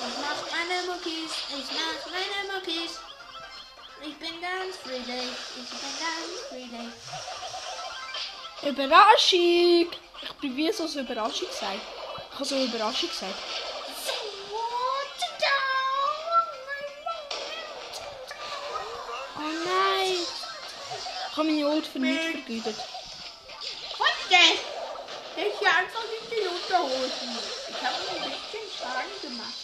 Ich 0.04 0.16
mach 0.20 0.40
meine 0.50 0.78
Muckis, 0.86 1.32
ich 1.48 1.68
mach 1.70 2.02
meine 2.10 2.40
Muckis. 2.52 2.92
Ich 4.04 4.16
bin 4.18 4.40
ganz 4.40 4.76
fröhlich, 4.82 5.32
ich 5.56 5.70
bin 5.70 5.92
ganz 6.00 6.32
fröhlich. 6.48 6.92
Überraschung! 8.62 9.90
Ich 10.22 10.32
bin 10.40 10.56
wie 10.56 10.72
so 10.72 10.84
eine 10.84 11.00
Überraschung 11.02 11.48
gesagt. 11.48 11.80
Ich 12.30 12.34
habe 12.34 12.44
so 12.44 12.54
eine 12.56 12.64
Überraschung 12.64 13.08
gesagt. 13.08 13.34
Oh 19.36 19.52
nein! 19.64 20.16
Ich 21.30 21.36
habe 21.36 21.48
meine 21.48 21.68
Ult 21.68 21.86
für 21.86 21.98
nichts 22.00 22.24
vergütet. 22.26 22.76
Heute! 23.98 24.12
Der 24.30 24.71
ist 25.46 25.60
ja 25.60 25.70
einfach 25.70 26.04
nicht 26.10 26.30
die 26.30 26.46
Unterhosen. 26.46 27.38
Ich 27.68 27.82
habe 27.82 27.96
ein 27.96 28.30
bisschen 28.30 28.66
Schaden 28.78 29.16
gemacht. 29.22 29.62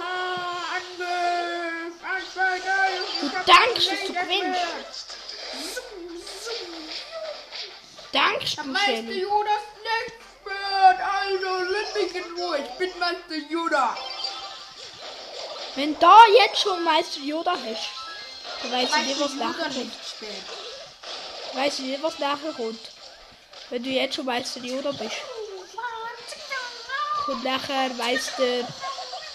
Ah, 0.00 0.76
Angriff! 0.76 1.94
Angriff! 2.02 3.20
Du 3.20 3.28
denkst, 3.52 3.88
dass 3.88 4.00
du 4.06 4.12
gewinnst. 4.12 5.16
Denkst 8.12 8.56
du, 8.56 8.62
Meister? 8.64 9.12
Judas 9.12 9.64
nichts 9.82 10.24
wird, 10.44 10.98
also 11.00 11.64
lass 11.70 11.94
mich 11.94 12.14
in 12.14 12.38
Ruhe. 12.38 12.58
Ich 12.58 12.78
bin 12.78 12.98
Meister 12.98 13.36
Judas. 13.50 13.98
Wenn 15.74 15.98
da 15.98 16.18
jetzt 16.38 16.60
schon 16.60 16.84
Meister 16.84 17.20
Yoda 17.20 17.52
hast, 17.52 17.90
dann 18.62 18.72
weiss 18.72 18.90
ich 18.96 19.06
nicht, 19.06 19.20
was 19.20 19.34
nachher 19.34 19.64
kommt. 19.64 19.76
nicht. 19.76 19.94
Weiss 21.54 21.78
ich 21.80 21.84
nicht, 21.86 22.02
was 22.02 22.18
nachher 22.20 22.52
kommt. 22.52 22.93
Wenn 23.70 23.82
du 23.82 23.90
jetzt 23.90 24.16
schon 24.16 24.26
Meister 24.26 24.60
Yoda 24.60 24.92
bist. 24.92 25.16
Und 27.26 27.42
nachher 27.42 27.96
weiss 27.98 28.30
der 28.36 28.66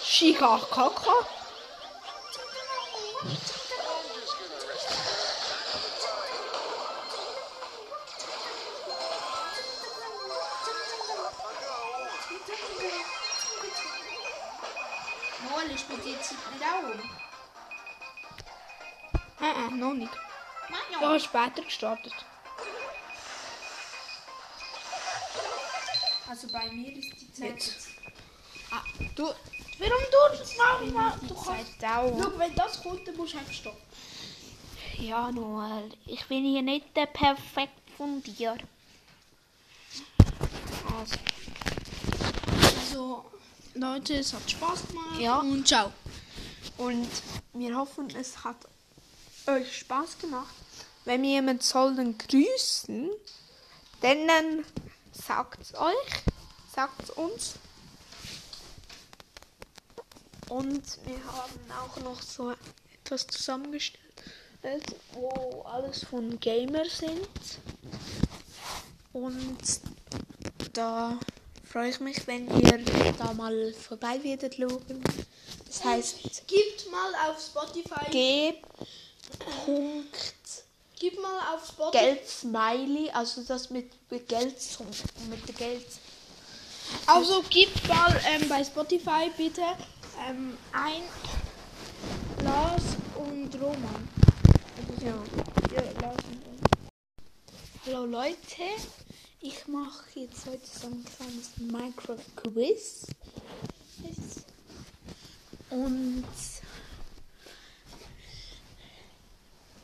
Shika 0.03 0.59
Kaka. 0.71 1.11
Noel, 15.49 15.71
ich 15.73 15.85
bin 15.85 15.97
jetzt 16.05 16.31
nicht 16.31 16.43
Augen. 16.63 17.09
Äh, 19.41 19.45
äh, 19.45 19.71
noch 19.71 19.93
nicht. 19.93 20.11
Ich 20.91 21.01
habe 21.01 21.19
später 21.19 21.63
gestartet. 21.63 22.13
Also 26.29 26.47
bei 26.49 26.71
mir 26.71 26.95
ist 26.95 27.11
die 27.19 27.33
Zeit 27.33 27.49
Jetzt. 27.53 27.87
Ah, 28.69 28.83
du, 29.15 29.23
warum 29.23 29.33
du? 29.79 30.53
Mach 30.59 30.93
mal, 30.93 31.19
Die 31.19 31.27
du 31.27 31.33
kannst. 31.33 31.79
Zeit 31.79 31.81
dauern. 31.81 32.21
Schau, 32.21 32.37
wenn 32.37 32.55
das 32.55 32.83
kommt, 32.83 33.07
dann 33.07 33.17
musst 33.17 33.33
du 33.33 33.39
einfach 33.39 33.53
stoppen. 33.53 33.81
Ja, 34.99 35.31
Noel, 35.31 35.89
ich 36.05 36.23
bin 36.27 36.45
hier 36.45 36.61
nicht 36.61 36.95
der 36.95 37.07
perfekt 37.07 37.73
von 37.97 38.21
dir. 38.21 38.55
Also. 40.99 41.15
Also, 42.79 43.25
Leute, 43.73 44.19
es 44.19 44.31
hat 44.31 44.51
Spaß 44.51 44.87
gemacht. 44.87 45.19
Ja. 45.19 45.39
Und 45.39 45.67
ciao. 45.67 45.91
Und 46.77 47.09
wir 47.53 47.75
hoffen, 47.75 48.07
es 48.15 48.43
hat 48.43 48.57
euch 49.47 49.79
Spaß 49.79 50.19
gemacht. 50.19 50.53
Wenn 51.05 51.23
wir 51.23 51.29
jemand 51.31 51.63
soll 51.63 51.95
dann 51.95 52.15
grüßen, 52.19 53.09
dann 54.01 54.63
sagt 55.25 55.61
es 55.61 55.75
euch, 55.75 56.23
sagt 56.73 57.03
es 57.03 57.09
uns. 57.11 57.53
Und 60.49 60.83
wir 61.05 61.23
haben 61.25 61.71
auch 61.71 62.03
noch 62.03 62.21
so 62.21 62.53
etwas 63.03 63.27
zusammengestellt, 63.27 63.99
wo 65.13 65.61
alles 65.63 66.05
von 66.05 66.39
Gamer 66.39 66.85
sind. 66.85 67.29
Und 69.13 69.57
da 70.73 71.19
freue 71.63 71.89
ich 71.89 71.99
mich, 71.99 72.25
wenn 72.25 72.47
ihr 72.61 73.13
da 73.17 73.33
mal 73.33 73.73
vorbei 73.73 74.19
werdet 74.23 74.55
schauen. 74.55 75.03
Das 75.67 75.83
heißt 75.83 76.47
Gebt 76.47 76.89
mal 76.89 77.13
auf 77.29 77.39
Spotify. 77.39 78.09
G. 78.09 78.53
Punkt 79.65 80.38
Gib 80.99 81.17
mal 81.21 81.55
auf 81.55 81.65
Spotify. 81.65 82.03
Geld 82.03 82.27
Smiley, 82.27 83.09
also 83.11 83.41
das 83.43 83.69
mit, 83.69 83.89
mit 84.11 84.27
Geld 84.27 84.55
mit 85.29 85.57
Geld. 85.57 85.85
Also 87.05 87.41
gib 87.49 87.69
mal 87.87 88.19
ähm, 88.27 88.49
bei 88.49 88.61
Spotify 88.65 89.31
bitte 89.37 89.61
ähm, 90.27 90.57
ein 90.73 91.03
Lars 92.43 92.83
und 93.15 93.55
Roman. 93.55 94.09
Also 94.75 94.99
so. 94.99 95.05
Ja. 95.05 95.13
Ja, 95.73 96.01
Lars 96.01 96.17
und 96.25 96.43
Roman. 96.45 96.89
Hallo 97.85 98.05
Leute, 98.05 98.63
ich 99.39 99.67
mache 99.67 100.19
jetzt 100.19 100.47
heute 100.47 100.67
so 100.67 100.87
ein 100.87 101.05
kleines 101.15 101.57
Minecraft 101.57 102.35
Quiz. 102.35 103.05
Und 105.69 106.25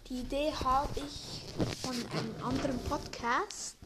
die 0.08 0.20
Idee 0.20 0.52
habe 0.54 1.00
ich 1.00 1.42
von 1.82 1.96
einem 2.12 2.44
anderen 2.44 2.80
Podcast, 2.84 3.78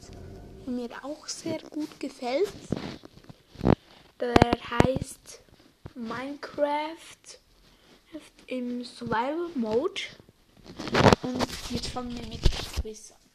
der 0.66 0.72
mir 0.72 0.90
auch 1.02 1.26
sehr 1.26 1.58
gut 1.62 1.98
gefällt. 1.98 2.52
Der 4.18 4.34
heißt 4.34 5.40
Minecraft 5.94 7.38
im 8.46 8.84
Survival 8.84 9.48
Mode. 9.54 10.02
Und 11.22 11.46
jetzt 11.70 11.88
fangen 11.88 12.14
wir 12.18 12.26
mit 12.26 12.42
Quiz 12.80 13.12
an. 13.12 13.30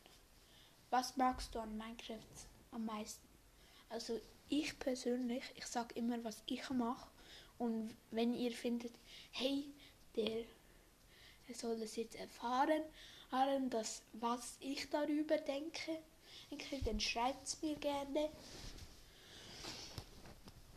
Was 0.91 1.17
magst 1.17 1.55
du 1.55 1.59
an 1.59 1.75
Minecraft 1.77 2.45
am 2.71 2.85
meisten? 2.85 3.27
Also 3.89 4.19
ich 4.47 4.77
persönlich, 4.77 5.43
ich 5.55 5.65
sage 5.65 5.95
immer, 5.95 6.23
was 6.23 6.43
ich 6.45 6.69
mache. 6.69 7.07
Und 7.57 7.95
wenn 8.11 8.33
ihr 8.35 8.51
findet, 8.51 8.93
hey, 9.31 9.73
der 10.15 10.45
er 11.47 11.55
soll 11.55 11.79
das 11.79 11.95
jetzt 11.95 12.15
erfahren, 12.15 12.81
dass, 13.69 14.03
was 14.13 14.57
ich 14.59 14.89
darüber 14.89 15.37
denke, 15.37 15.99
denke 16.51 16.79
dann 16.83 16.99
schreibt 16.99 17.47
es 17.47 17.61
mir 17.61 17.75
gerne. 17.75 18.29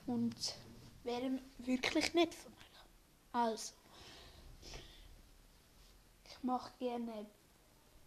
Und 0.06 0.34
wäre 1.04 1.38
wirklich 1.58 2.14
nett 2.14 2.34
von 2.34 2.52
euch. 2.52 2.58
Also, 3.32 3.74
ich 6.26 6.42
mache 6.42 6.72
gerne 6.78 7.26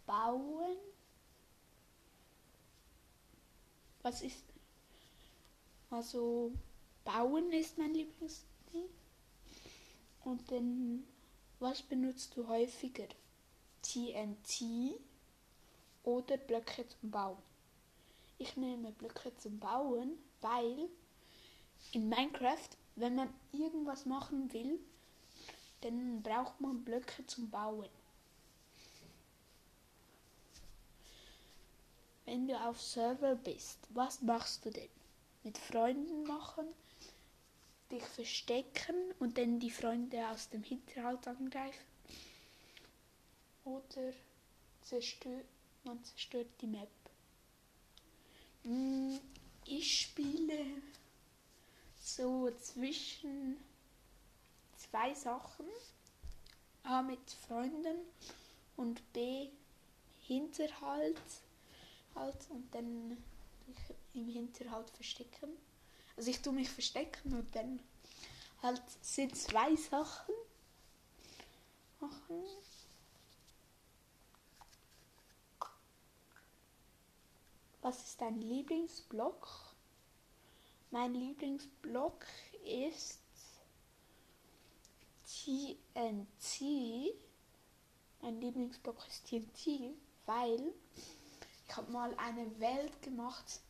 bauen. 0.05 0.77
Was 4.01 4.21
ist. 4.21 4.43
Also, 5.91 6.51
bauen 7.03 7.51
ist 7.51 7.77
mein 7.77 7.93
Lieblingsding. 7.93 8.89
Und 10.23 10.51
dann, 10.51 11.03
was 11.61 11.83
benutzt 11.83 12.35
du 12.35 12.47
häufiger? 12.47 13.07
TNT 13.83 14.99
oder 16.03 16.37
Blöcke 16.37 16.87
zum 16.87 17.11
Bauen? 17.11 17.37
Ich 18.39 18.57
nehme 18.57 18.91
Blöcke 18.91 19.35
zum 19.37 19.59
Bauen, 19.59 20.17
weil 20.41 20.89
in 21.91 22.09
Minecraft, 22.09 22.69
wenn 22.95 23.15
man 23.15 23.31
irgendwas 23.51 24.07
machen 24.07 24.51
will, 24.53 24.79
dann 25.81 26.23
braucht 26.23 26.59
man 26.59 26.83
Blöcke 26.83 27.25
zum 27.27 27.49
Bauen. 27.51 27.89
Wenn 32.25 32.47
du 32.47 32.59
auf 32.59 32.81
Server 32.81 33.35
bist, 33.35 33.79
was 33.89 34.21
machst 34.21 34.65
du 34.65 34.71
denn? 34.71 34.89
Mit 35.43 35.57
Freunden 35.59 36.23
machen, 36.23 36.65
dich 37.91 38.03
verstecken 38.03 38.95
und 39.19 39.37
dann 39.37 39.59
die 39.59 39.71
Freunde 39.71 40.27
aus 40.29 40.49
dem 40.49 40.63
Hinterhalt 40.63 41.27
angreifen? 41.27 41.85
Oder 43.65 44.13
zerstört, 44.81 45.45
man 45.83 46.03
zerstört 46.03 46.47
die 46.61 46.67
Map? 46.67 46.89
Mm, 48.63 49.17
Ich 49.65 50.01
spiele 50.01 50.65
so 51.99 52.51
zwischen 52.59 53.57
zwei 54.77 55.13
Sachen. 55.13 55.67
A 56.83 57.03
mit 57.03 57.19
Freunden 57.47 57.97
und 58.75 59.13
B 59.13 59.49
Hinterhalt 60.23 61.21
halt 62.15 62.49
und 62.49 62.73
dann 62.73 63.17
im 64.13 64.27
Hinterhalt 64.27 64.89
verstecken. 64.89 65.49
Also 66.15 66.29
ich 66.29 66.41
tue 66.41 66.53
mich 66.53 66.69
verstecken 66.69 67.33
und 67.33 67.55
dann 67.55 67.81
halt 68.61 68.81
sind 69.01 69.35
zwei 69.35 69.75
Sachen 69.75 70.35
machen. 71.99 72.43
Was 77.81 78.07
ist 78.07 78.21
dein 78.21 78.39
Lieblingsblock? 78.39 79.47
Mein 80.91 81.15
Lieblingsblock 81.15 82.25
ist 82.63 83.21
TNT. 85.25 87.15
Mein 88.21 88.39
Lieblingsblock 88.39 89.07
ist 89.07 89.25
TNT, 89.25 89.95
weil 90.25 90.73
ich 91.67 91.75
habe 91.75 91.91
mal 91.91 92.13
eine 92.17 92.59
Welt 92.59 93.01
gemacht. 93.01 93.61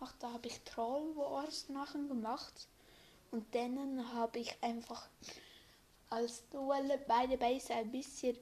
Ach, 0.00 0.12
da 0.18 0.32
habe 0.32 0.48
ich 0.48 0.60
Troll 0.62 1.16
Wars 1.16 1.68
nachher 1.68 2.02
gemacht. 2.02 2.68
Und 3.30 3.54
dann 3.54 4.12
habe 4.14 4.38
ich 4.38 4.62
einfach 4.62 5.08
als 6.10 6.48
Duelle 6.50 6.98
beide 7.08 7.36
Base 7.36 7.74
ein 7.74 7.90
bisschen. 7.90 8.36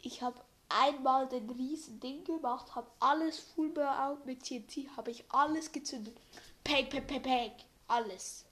Ich 0.00 0.22
habe 0.22 0.40
einmal 0.68 1.28
den 1.28 1.48
riesen 1.50 2.00
Ding 2.00 2.24
gemacht, 2.24 2.74
habe 2.74 2.90
alles 3.00 3.38
full 3.38 3.78
out 3.80 4.24
mit 4.24 4.42
TNT, 4.42 4.88
habe 4.96 5.10
ich 5.10 5.24
alles 5.30 5.70
gezündet. 5.70 6.16
Peg, 6.62 6.90
peg, 6.90 7.06
peg, 7.06 7.22
peg. 7.22 7.52
Alles. 7.86 8.44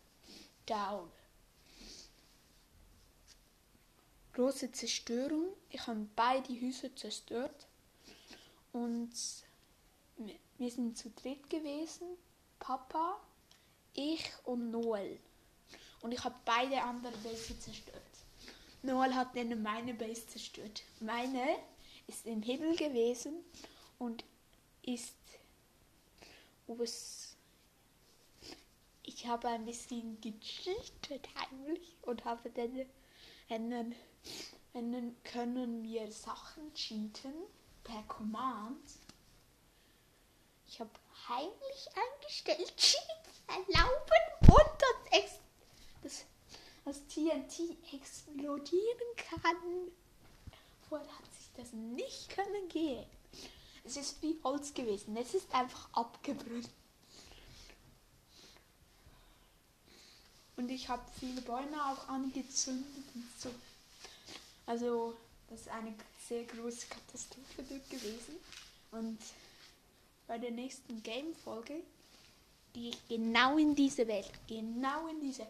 Down. 0.67 1.11
Große 4.35 4.73
Zerstörung. 4.73 5.55
Ich 5.71 5.87
habe 5.87 6.07
beide 6.15 6.53
Häuser 6.61 6.95
zerstört. 6.95 7.67
Und 8.73 9.13
wir- 10.63 10.71
sind 10.71 10.97
zu 10.97 11.11
dritt 11.11 11.51
gewesen. 11.51 12.07
Papa, 12.59 13.21
ich 13.95 14.31
und 14.45 14.71
Noel. 14.71 15.19
Und 16.01 16.13
ich 16.13 16.23
habe 16.25 16.35
beide 16.45 16.83
andere 16.83 17.17
Base 17.19 17.59
zerstört. 17.59 18.03
Noel 18.83 19.15
hat 19.15 19.37
dann 19.37 19.63
meine 19.63 19.95
Base 19.95 20.27
zerstört. 20.27 20.83
Meine 21.01 21.59
ist 22.07 22.27
im 22.27 22.43
Himmel 22.43 22.77
gewesen 22.77 23.35
und 23.99 24.25
ist 24.83 25.15
was 26.67 27.37
ich 29.03 29.27
habe 29.27 29.49
ein 29.49 29.65
bisschen 29.65 30.21
gecheatet 30.21 31.29
heimlich 31.37 31.97
und 32.03 32.25
habe 32.25 32.51
dann 32.51 32.87
einen, 33.49 33.95
einen 34.75 35.17
können 35.25 35.83
wir 35.83 36.11
Sachen 36.11 36.73
cheaten 36.75 37.35
per 37.85 38.03
Command. 38.05 38.81
Ich 40.73 40.81
habe 40.81 40.91
heimlich 41.29 41.89
eingestellt, 41.95 42.75
Cheats 42.79 42.97
erlauben 43.47 44.49
und 44.49 44.73
das, 44.79 45.21
ex 45.21 45.33
das, 46.03 46.25
das 46.87 47.07
TNT 47.09 47.77
explodieren 47.93 49.17
kann. 49.17 49.91
Vorher 50.89 51.07
hat 51.07 51.27
sich 51.35 51.51
das 51.59 51.75
nicht 51.75 52.31
können 52.31 52.71
gehen. 52.71 53.05
Es 53.85 53.99
ist 53.99 54.23
wie 54.23 54.41
Holz 54.43 54.73
gewesen. 54.73 55.15
Es 55.15 55.35
ist 55.35 55.55
einfach 55.55 55.93
abgebrannt. 55.93 56.71
Und 60.57 60.71
ich 60.71 60.89
habe 60.89 61.03
viele 61.21 61.43
Bäume 61.43 61.85
auch 61.85 62.09
angezündet 62.09 63.05
und 63.15 63.29
so. 63.39 63.51
Also, 64.65 65.19
das 65.51 65.61
ist 65.61 65.69
eine 65.69 65.95
sehr 66.27 66.45
große 66.45 66.87
Katastrophe 66.87 67.63
gewesen. 67.91 68.37
Und 68.91 69.19
bei 70.27 70.39
der 70.39 70.51
nächsten 70.51 71.03
Game-Folge 71.03 71.83
gehe 72.73 72.91
ich 72.91 73.09
genau 73.09 73.59
in 73.59 73.75
diese 73.75 74.07
Welt. 74.07 74.33
Genau 74.47 75.07
in 75.09 75.21
diese. 75.21 75.47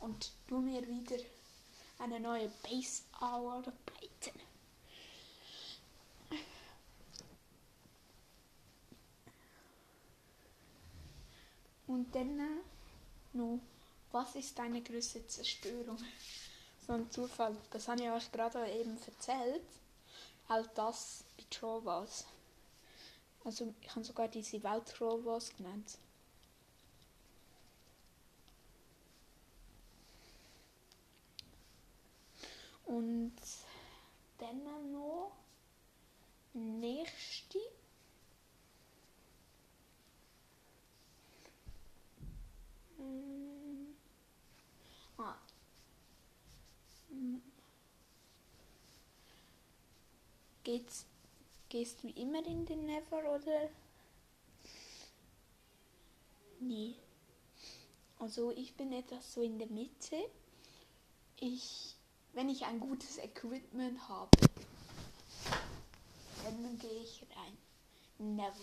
Und 0.00 0.32
tu 0.48 0.58
mir 0.58 0.86
wieder 0.86 1.16
eine 1.98 2.20
neue 2.20 2.50
Base 2.62 3.02
Hour 3.20 3.62
pleiten. 3.62 4.40
Und 11.86 12.12
dann 12.14 12.38
äh, 12.40 12.62
no, 13.32 13.60
was 14.10 14.34
ist 14.34 14.58
deine 14.58 14.82
größte 14.82 15.26
Zerstörung? 15.26 15.98
So 16.86 16.92
ein 16.92 17.10
Zufall. 17.10 17.56
Das 17.70 17.88
habe 17.88 18.02
ich 18.02 18.10
euch 18.10 18.32
gerade 18.32 18.66
eben 18.70 18.98
erzählt. 19.06 19.62
Halt 20.48 20.70
das 20.74 21.24
bei 21.36 21.44
Troll 21.50 21.84
Wars. 21.84 22.24
Also 23.46 23.72
ich 23.80 23.90
habe 23.90 24.04
sogar 24.04 24.26
diese 24.26 24.60
Welt 24.64 24.88
Troll 24.88 25.24
Wars 25.24 25.54
genannt. 25.56 25.98
Und 32.86 33.36
dann 34.38 34.64
noch 34.90 35.30
nächste. 36.54 37.60
Hm. 42.96 43.94
Ah. 45.18 45.36
Hm. 47.10 47.40
Geht's, 50.64 51.06
gehst 51.68 52.02
du 52.02 52.08
immer 52.08 52.44
in 52.46 52.66
den 52.66 52.86
Never 52.86 53.34
oder? 53.34 53.68
Nee. 56.60 56.94
Also 58.18 58.50
ich 58.52 58.74
bin 58.74 58.92
etwas 58.92 59.34
so 59.34 59.42
in 59.42 59.58
der 59.58 59.68
Mitte. 59.68 60.16
Ich, 61.38 61.94
wenn 62.32 62.48
ich 62.48 62.64
ein 62.64 62.80
gutes 62.80 63.18
Equipment 63.18 64.08
habe, 64.08 64.30
dann 66.44 66.78
gehe 66.78 67.02
ich 67.02 67.22
rein. 67.36 67.56
Never. 68.18 68.54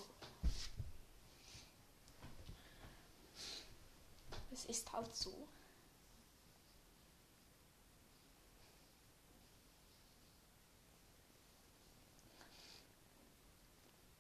Es 4.52 4.66
ist 4.66 4.92
halt 4.94 5.16
so. 5.16 5.48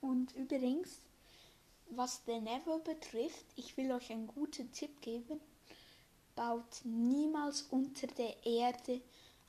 Und 0.03 0.35
übrigens, 0.35 0.99
was 1.91 2.25
den 2.25 2.43
Never 2.43 2.79
betrifft, 2.79 3.45
ich 3.55 3.77
will 3.77 3.89
euch 3.93 4.11
einen 4.11 4.27
guten 4.27 4.69
Tipp 4.73 4.99
geben. 4.99 5.39
Baut 6.35 6.81
niemals 6.83 7.61
unter 7.69 8.07
der 8.07 8.45
Erde 8.45 8.99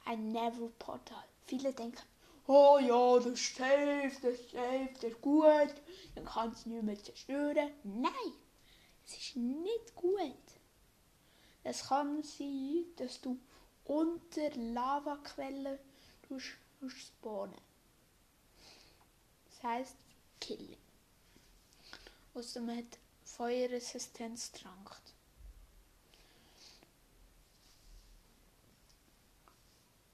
ein 0.04 0.30
Never-Portal. 0.30 1.24
Viele 1.46 1.72
denken, 1.72 2.04
oh 2.46 2.78
ja, 2.80 3.16
das 3.16 3.40
ist 3.40 3.56
safe, 3.56 4.12
das 4.22 4.38
ist 4.38 4.52
safe, 4.52 4.90
das 4.94 5.04
ist 5.04 5.20
gut, 5.20 5.74
dann 6.14 6.24
kann 6.24 6.52
es 6.52 6.66
nicht 6.66 6.84
mehr 6.84 7.02
zerstören. 7.02 7.72
Nein, 7.82 8.32
es 9.04 9.16
ist 9.16 9.34
nicht 9.34 9.96
gut. 9.96 10.20
Es 11.64 11.88
kann 11.88 12.22
sein, 12.22 12.84
dass 12.94 13.20
du 13.20 13.40
unter 13.86 14.50
Lavaquellen 14.54 15.80
spawnen. 16.86 17.60
Das 19.50 19.62
heißt 19.64 19.96
Killing. 20.44 20.76
Außer 22.34 22.60
man 22.60 22.76
hat 22.78 22.98
Feuerresistenz 23.24 24.52
trankt. 24.52 25.14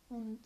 Und 0.09 0.45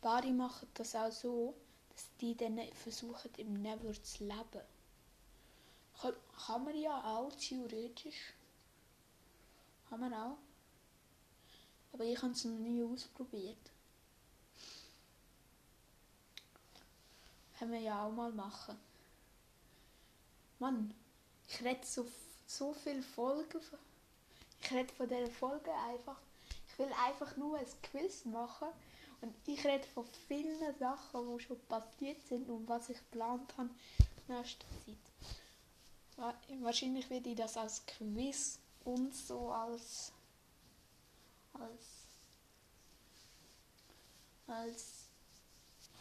Bari 0.00 0.30
machen 0.30 0.68
das 0.74 0.94
auch 0.94 1.10
so, 1.10 1.54
dass 1.90 2.06
die 2.20 2.36
dann 2.36 2.60
versuchen 2.72 3.30
im 3.36 3.54
Never 3.54 3.92
zu 4.00 4.24
leben. 4.24 4.62
Kann, 6.00 6.14
kann 6.46 6.64
man 6.64 6.76
ja 6.76 7.02
auch 7.02 7.32
theoretisch. 7.34 8.32
Kann 9.88 10.00
man 10.00 10.14
auch. 10.14 10.38
Aber 11.92 12.04
ich 12.04 12.20
habe 12.22 12.32
es 12.32 12.44
noch 12.44 12.58
nie 12.58 12.84
ausprobiert. 12.84 13.72
Können 17.58 17.72
wir 17.72 17.80
ja 17.80 18.04
auch 18.06 18.12
mal 18.12 18.32
machen. 18.32 18.76
Mann, 20.58 20.94
ich 21.48 21.62
rede 21.62 21.84
so, 21.84 22.06
so 22.46 22.72
viele 22.72 23.02
Folgen. 23.02 23.60
Ich 24.60 24.70
rede 24.72 24.92
von 24.94 25.08
dieser 25.08 25.30
Folge 25.30 25.70
einfach. 25.90 26.16
Ich 26.68 26.78
will 26.78 26.92
einfach 27.06 27.36
nur 27.36 27.58
ein 27.58 27.66
Quiz 27.82 28.24
machen. 28.24 28.68
Und 29.22 29.34
ich 29.46 29.64
rede 29.64 29.86
von 29.88 30.04
vielen 30.28 30.58
Sachen, 30.78 31.36
die 31.38 31.42
schon 31.42 31.58
passiert 31.68 32.22
sind 32.28 32.48
und 32.50 32.68
was 32.68 32.90
ich 32.90 32.98
geplant 32.98 33.50
habe 33.56 33.70
in 34.28 34.34
nächster 34.34 34.66
Zeit. 34.84 34.96
Wa- 36.16 36.34
Wahrscheinlich 36.60 37.08
werde 37.08 37.30
ich 37.30 37.36
das 37.36 37.56
als 37.56 37.84
Quiz 37.86 38.58
und 38.84 39.14
so 39.14 39.50
als 39.52 40.12
als 41.54 41.86
als 44.46 44.95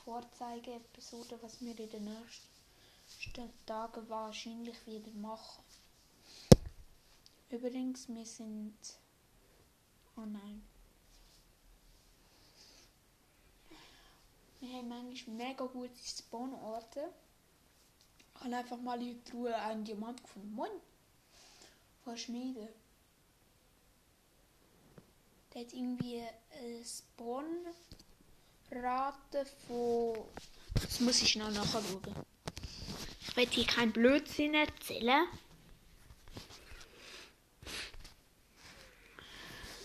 Vorzeige-Episode, 0.06 1.39
was 1.41 1.60
wir 1.62 1.80
in 1.80 1.89
den 1.89 2.03
nächsten 2.03 3.66
Tagen 3.66 4.08
wahrscheinlich 4.08 4.86
wieder 4.86 5.10
machen. 5.14 5.64
Übrigens, 7.49 8.08
wir 8.08 8.26
sind. 8.26 8.78
Oh 10.16 10.22
nein. 10.22 10.64
Wir 14.60 14.78
haben 14.78 14.89
manchmal 14.89 15.38
mega 15.38 15.66
gute 15.66 15.97
Spawnorte. 15.97 17.12
Ich 18.36 18.43
habe 18.43 18.58
einfach 18.58 18.80
mal 18.80 19.01
in 19.01 19.16
der 19.16 19.24
Truhe 19.24 19.56
einen 19.56 19.86
Diamant 19.86 20.22
gefunden. 20.22 20.53
Moin! 20.53 20.82
Von 22.03 22.16
Schmiede. 22.16 22.72
Der 25.51 25.62
hat 25.62 25.74
irgendwie 25.74 26.22
eine 26.51 26.86
Spawnrate 28.68 29.45
von. 29.68 30.26
Das 30.74 30.99
muss 30.99 31.22
ich 31.22 31.36
noch 31.36 31.51
nachschauen. 31.51 31.84
Ich 33.22 33.38
will 33.38 33.47
hier 33.47 33.66
keinen 33.66 33.91
Blödsinn 33.91 34.53
erzählen. 34.53 35.28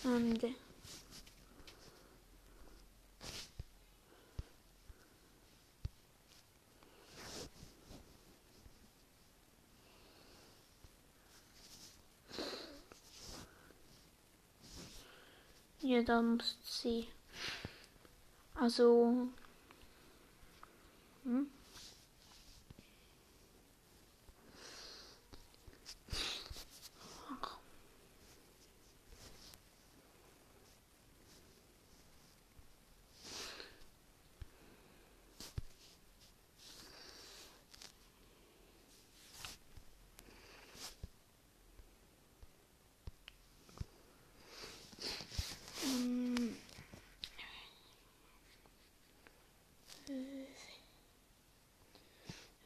Und. 0.03 0.43
Ja, 15.83 16.03
da 16.03 16.21
muss 16.21 16.57
sie. 16.63 17.07
Also. 18.61 19.27
Hm? 21.25 21.47
Mm. 45.83 46.55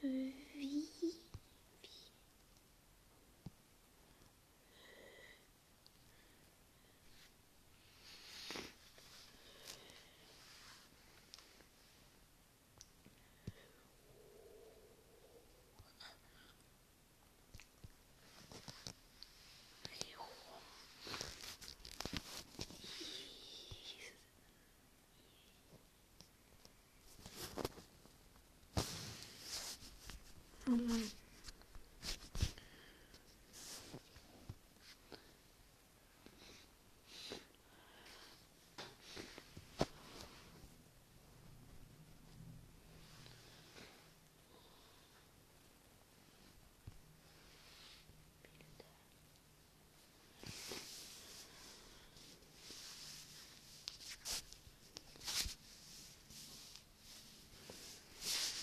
Wie? 0.02 0.86
Oh 30.68 30.72
Mann. 30.72 31.12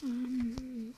Mm. 0.04 0.92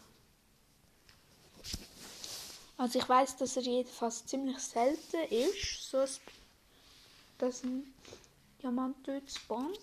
Also 2.84 2.98
ich 2.98 3.08
weiß, 3.08 3.38
dass 3.38 3.56
er 3.56 3.62
jedenfalls 3.62 4.26
ziemlich 4.26 4.58
selten 4.58 5.16
ist, 5.30 5.90
so 5.90 6.00
ein, 6.00 6.08
dass 7.38 7.64
ein 7.64 7.94
Diamant 8.62 8.96
dort 9.08 9.30
spawnt. 9.30 9.80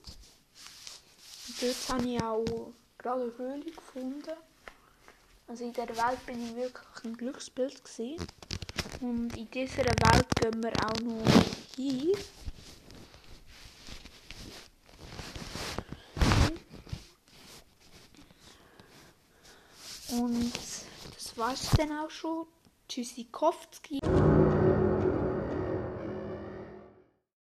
Dort 1.60 1.90
habe 1.90 2.08
ich 2.08 2.22
auch 2.22 2.74
gerade 3.00 3.24
eine 3.24 3.38
Höhle 3.40 3.72
gefunden. 3.72 4.34
Also 5.48 5.64
in 5.64 5.74
dieser 5.74 5.88
Welt 5.88 6.24
bin 6.28 6.46
ich 6.46 6.56
wirklich 6.56 7.04
ein 7.04 7.18
Glücksbild 7.18 7.84
gewesen. 7.84 8.28
Und 9.00 9.36
in 9.36 9.50
dieser 9.50 9.78
Welt 9.78 10.36
gehen 10.36 10.62
wir 10.62 10.74
auch 10.86 11.00
noch 11.00 11.76
hin. 11.76 12.12
Und 20.12 20.54
das 21.16 21.36
war's 21.36 21.68
dann 21.76 21.98
auch 21.98 22.12
schon. 22.12 22.46
Tschüssikowski. 22.92 24.01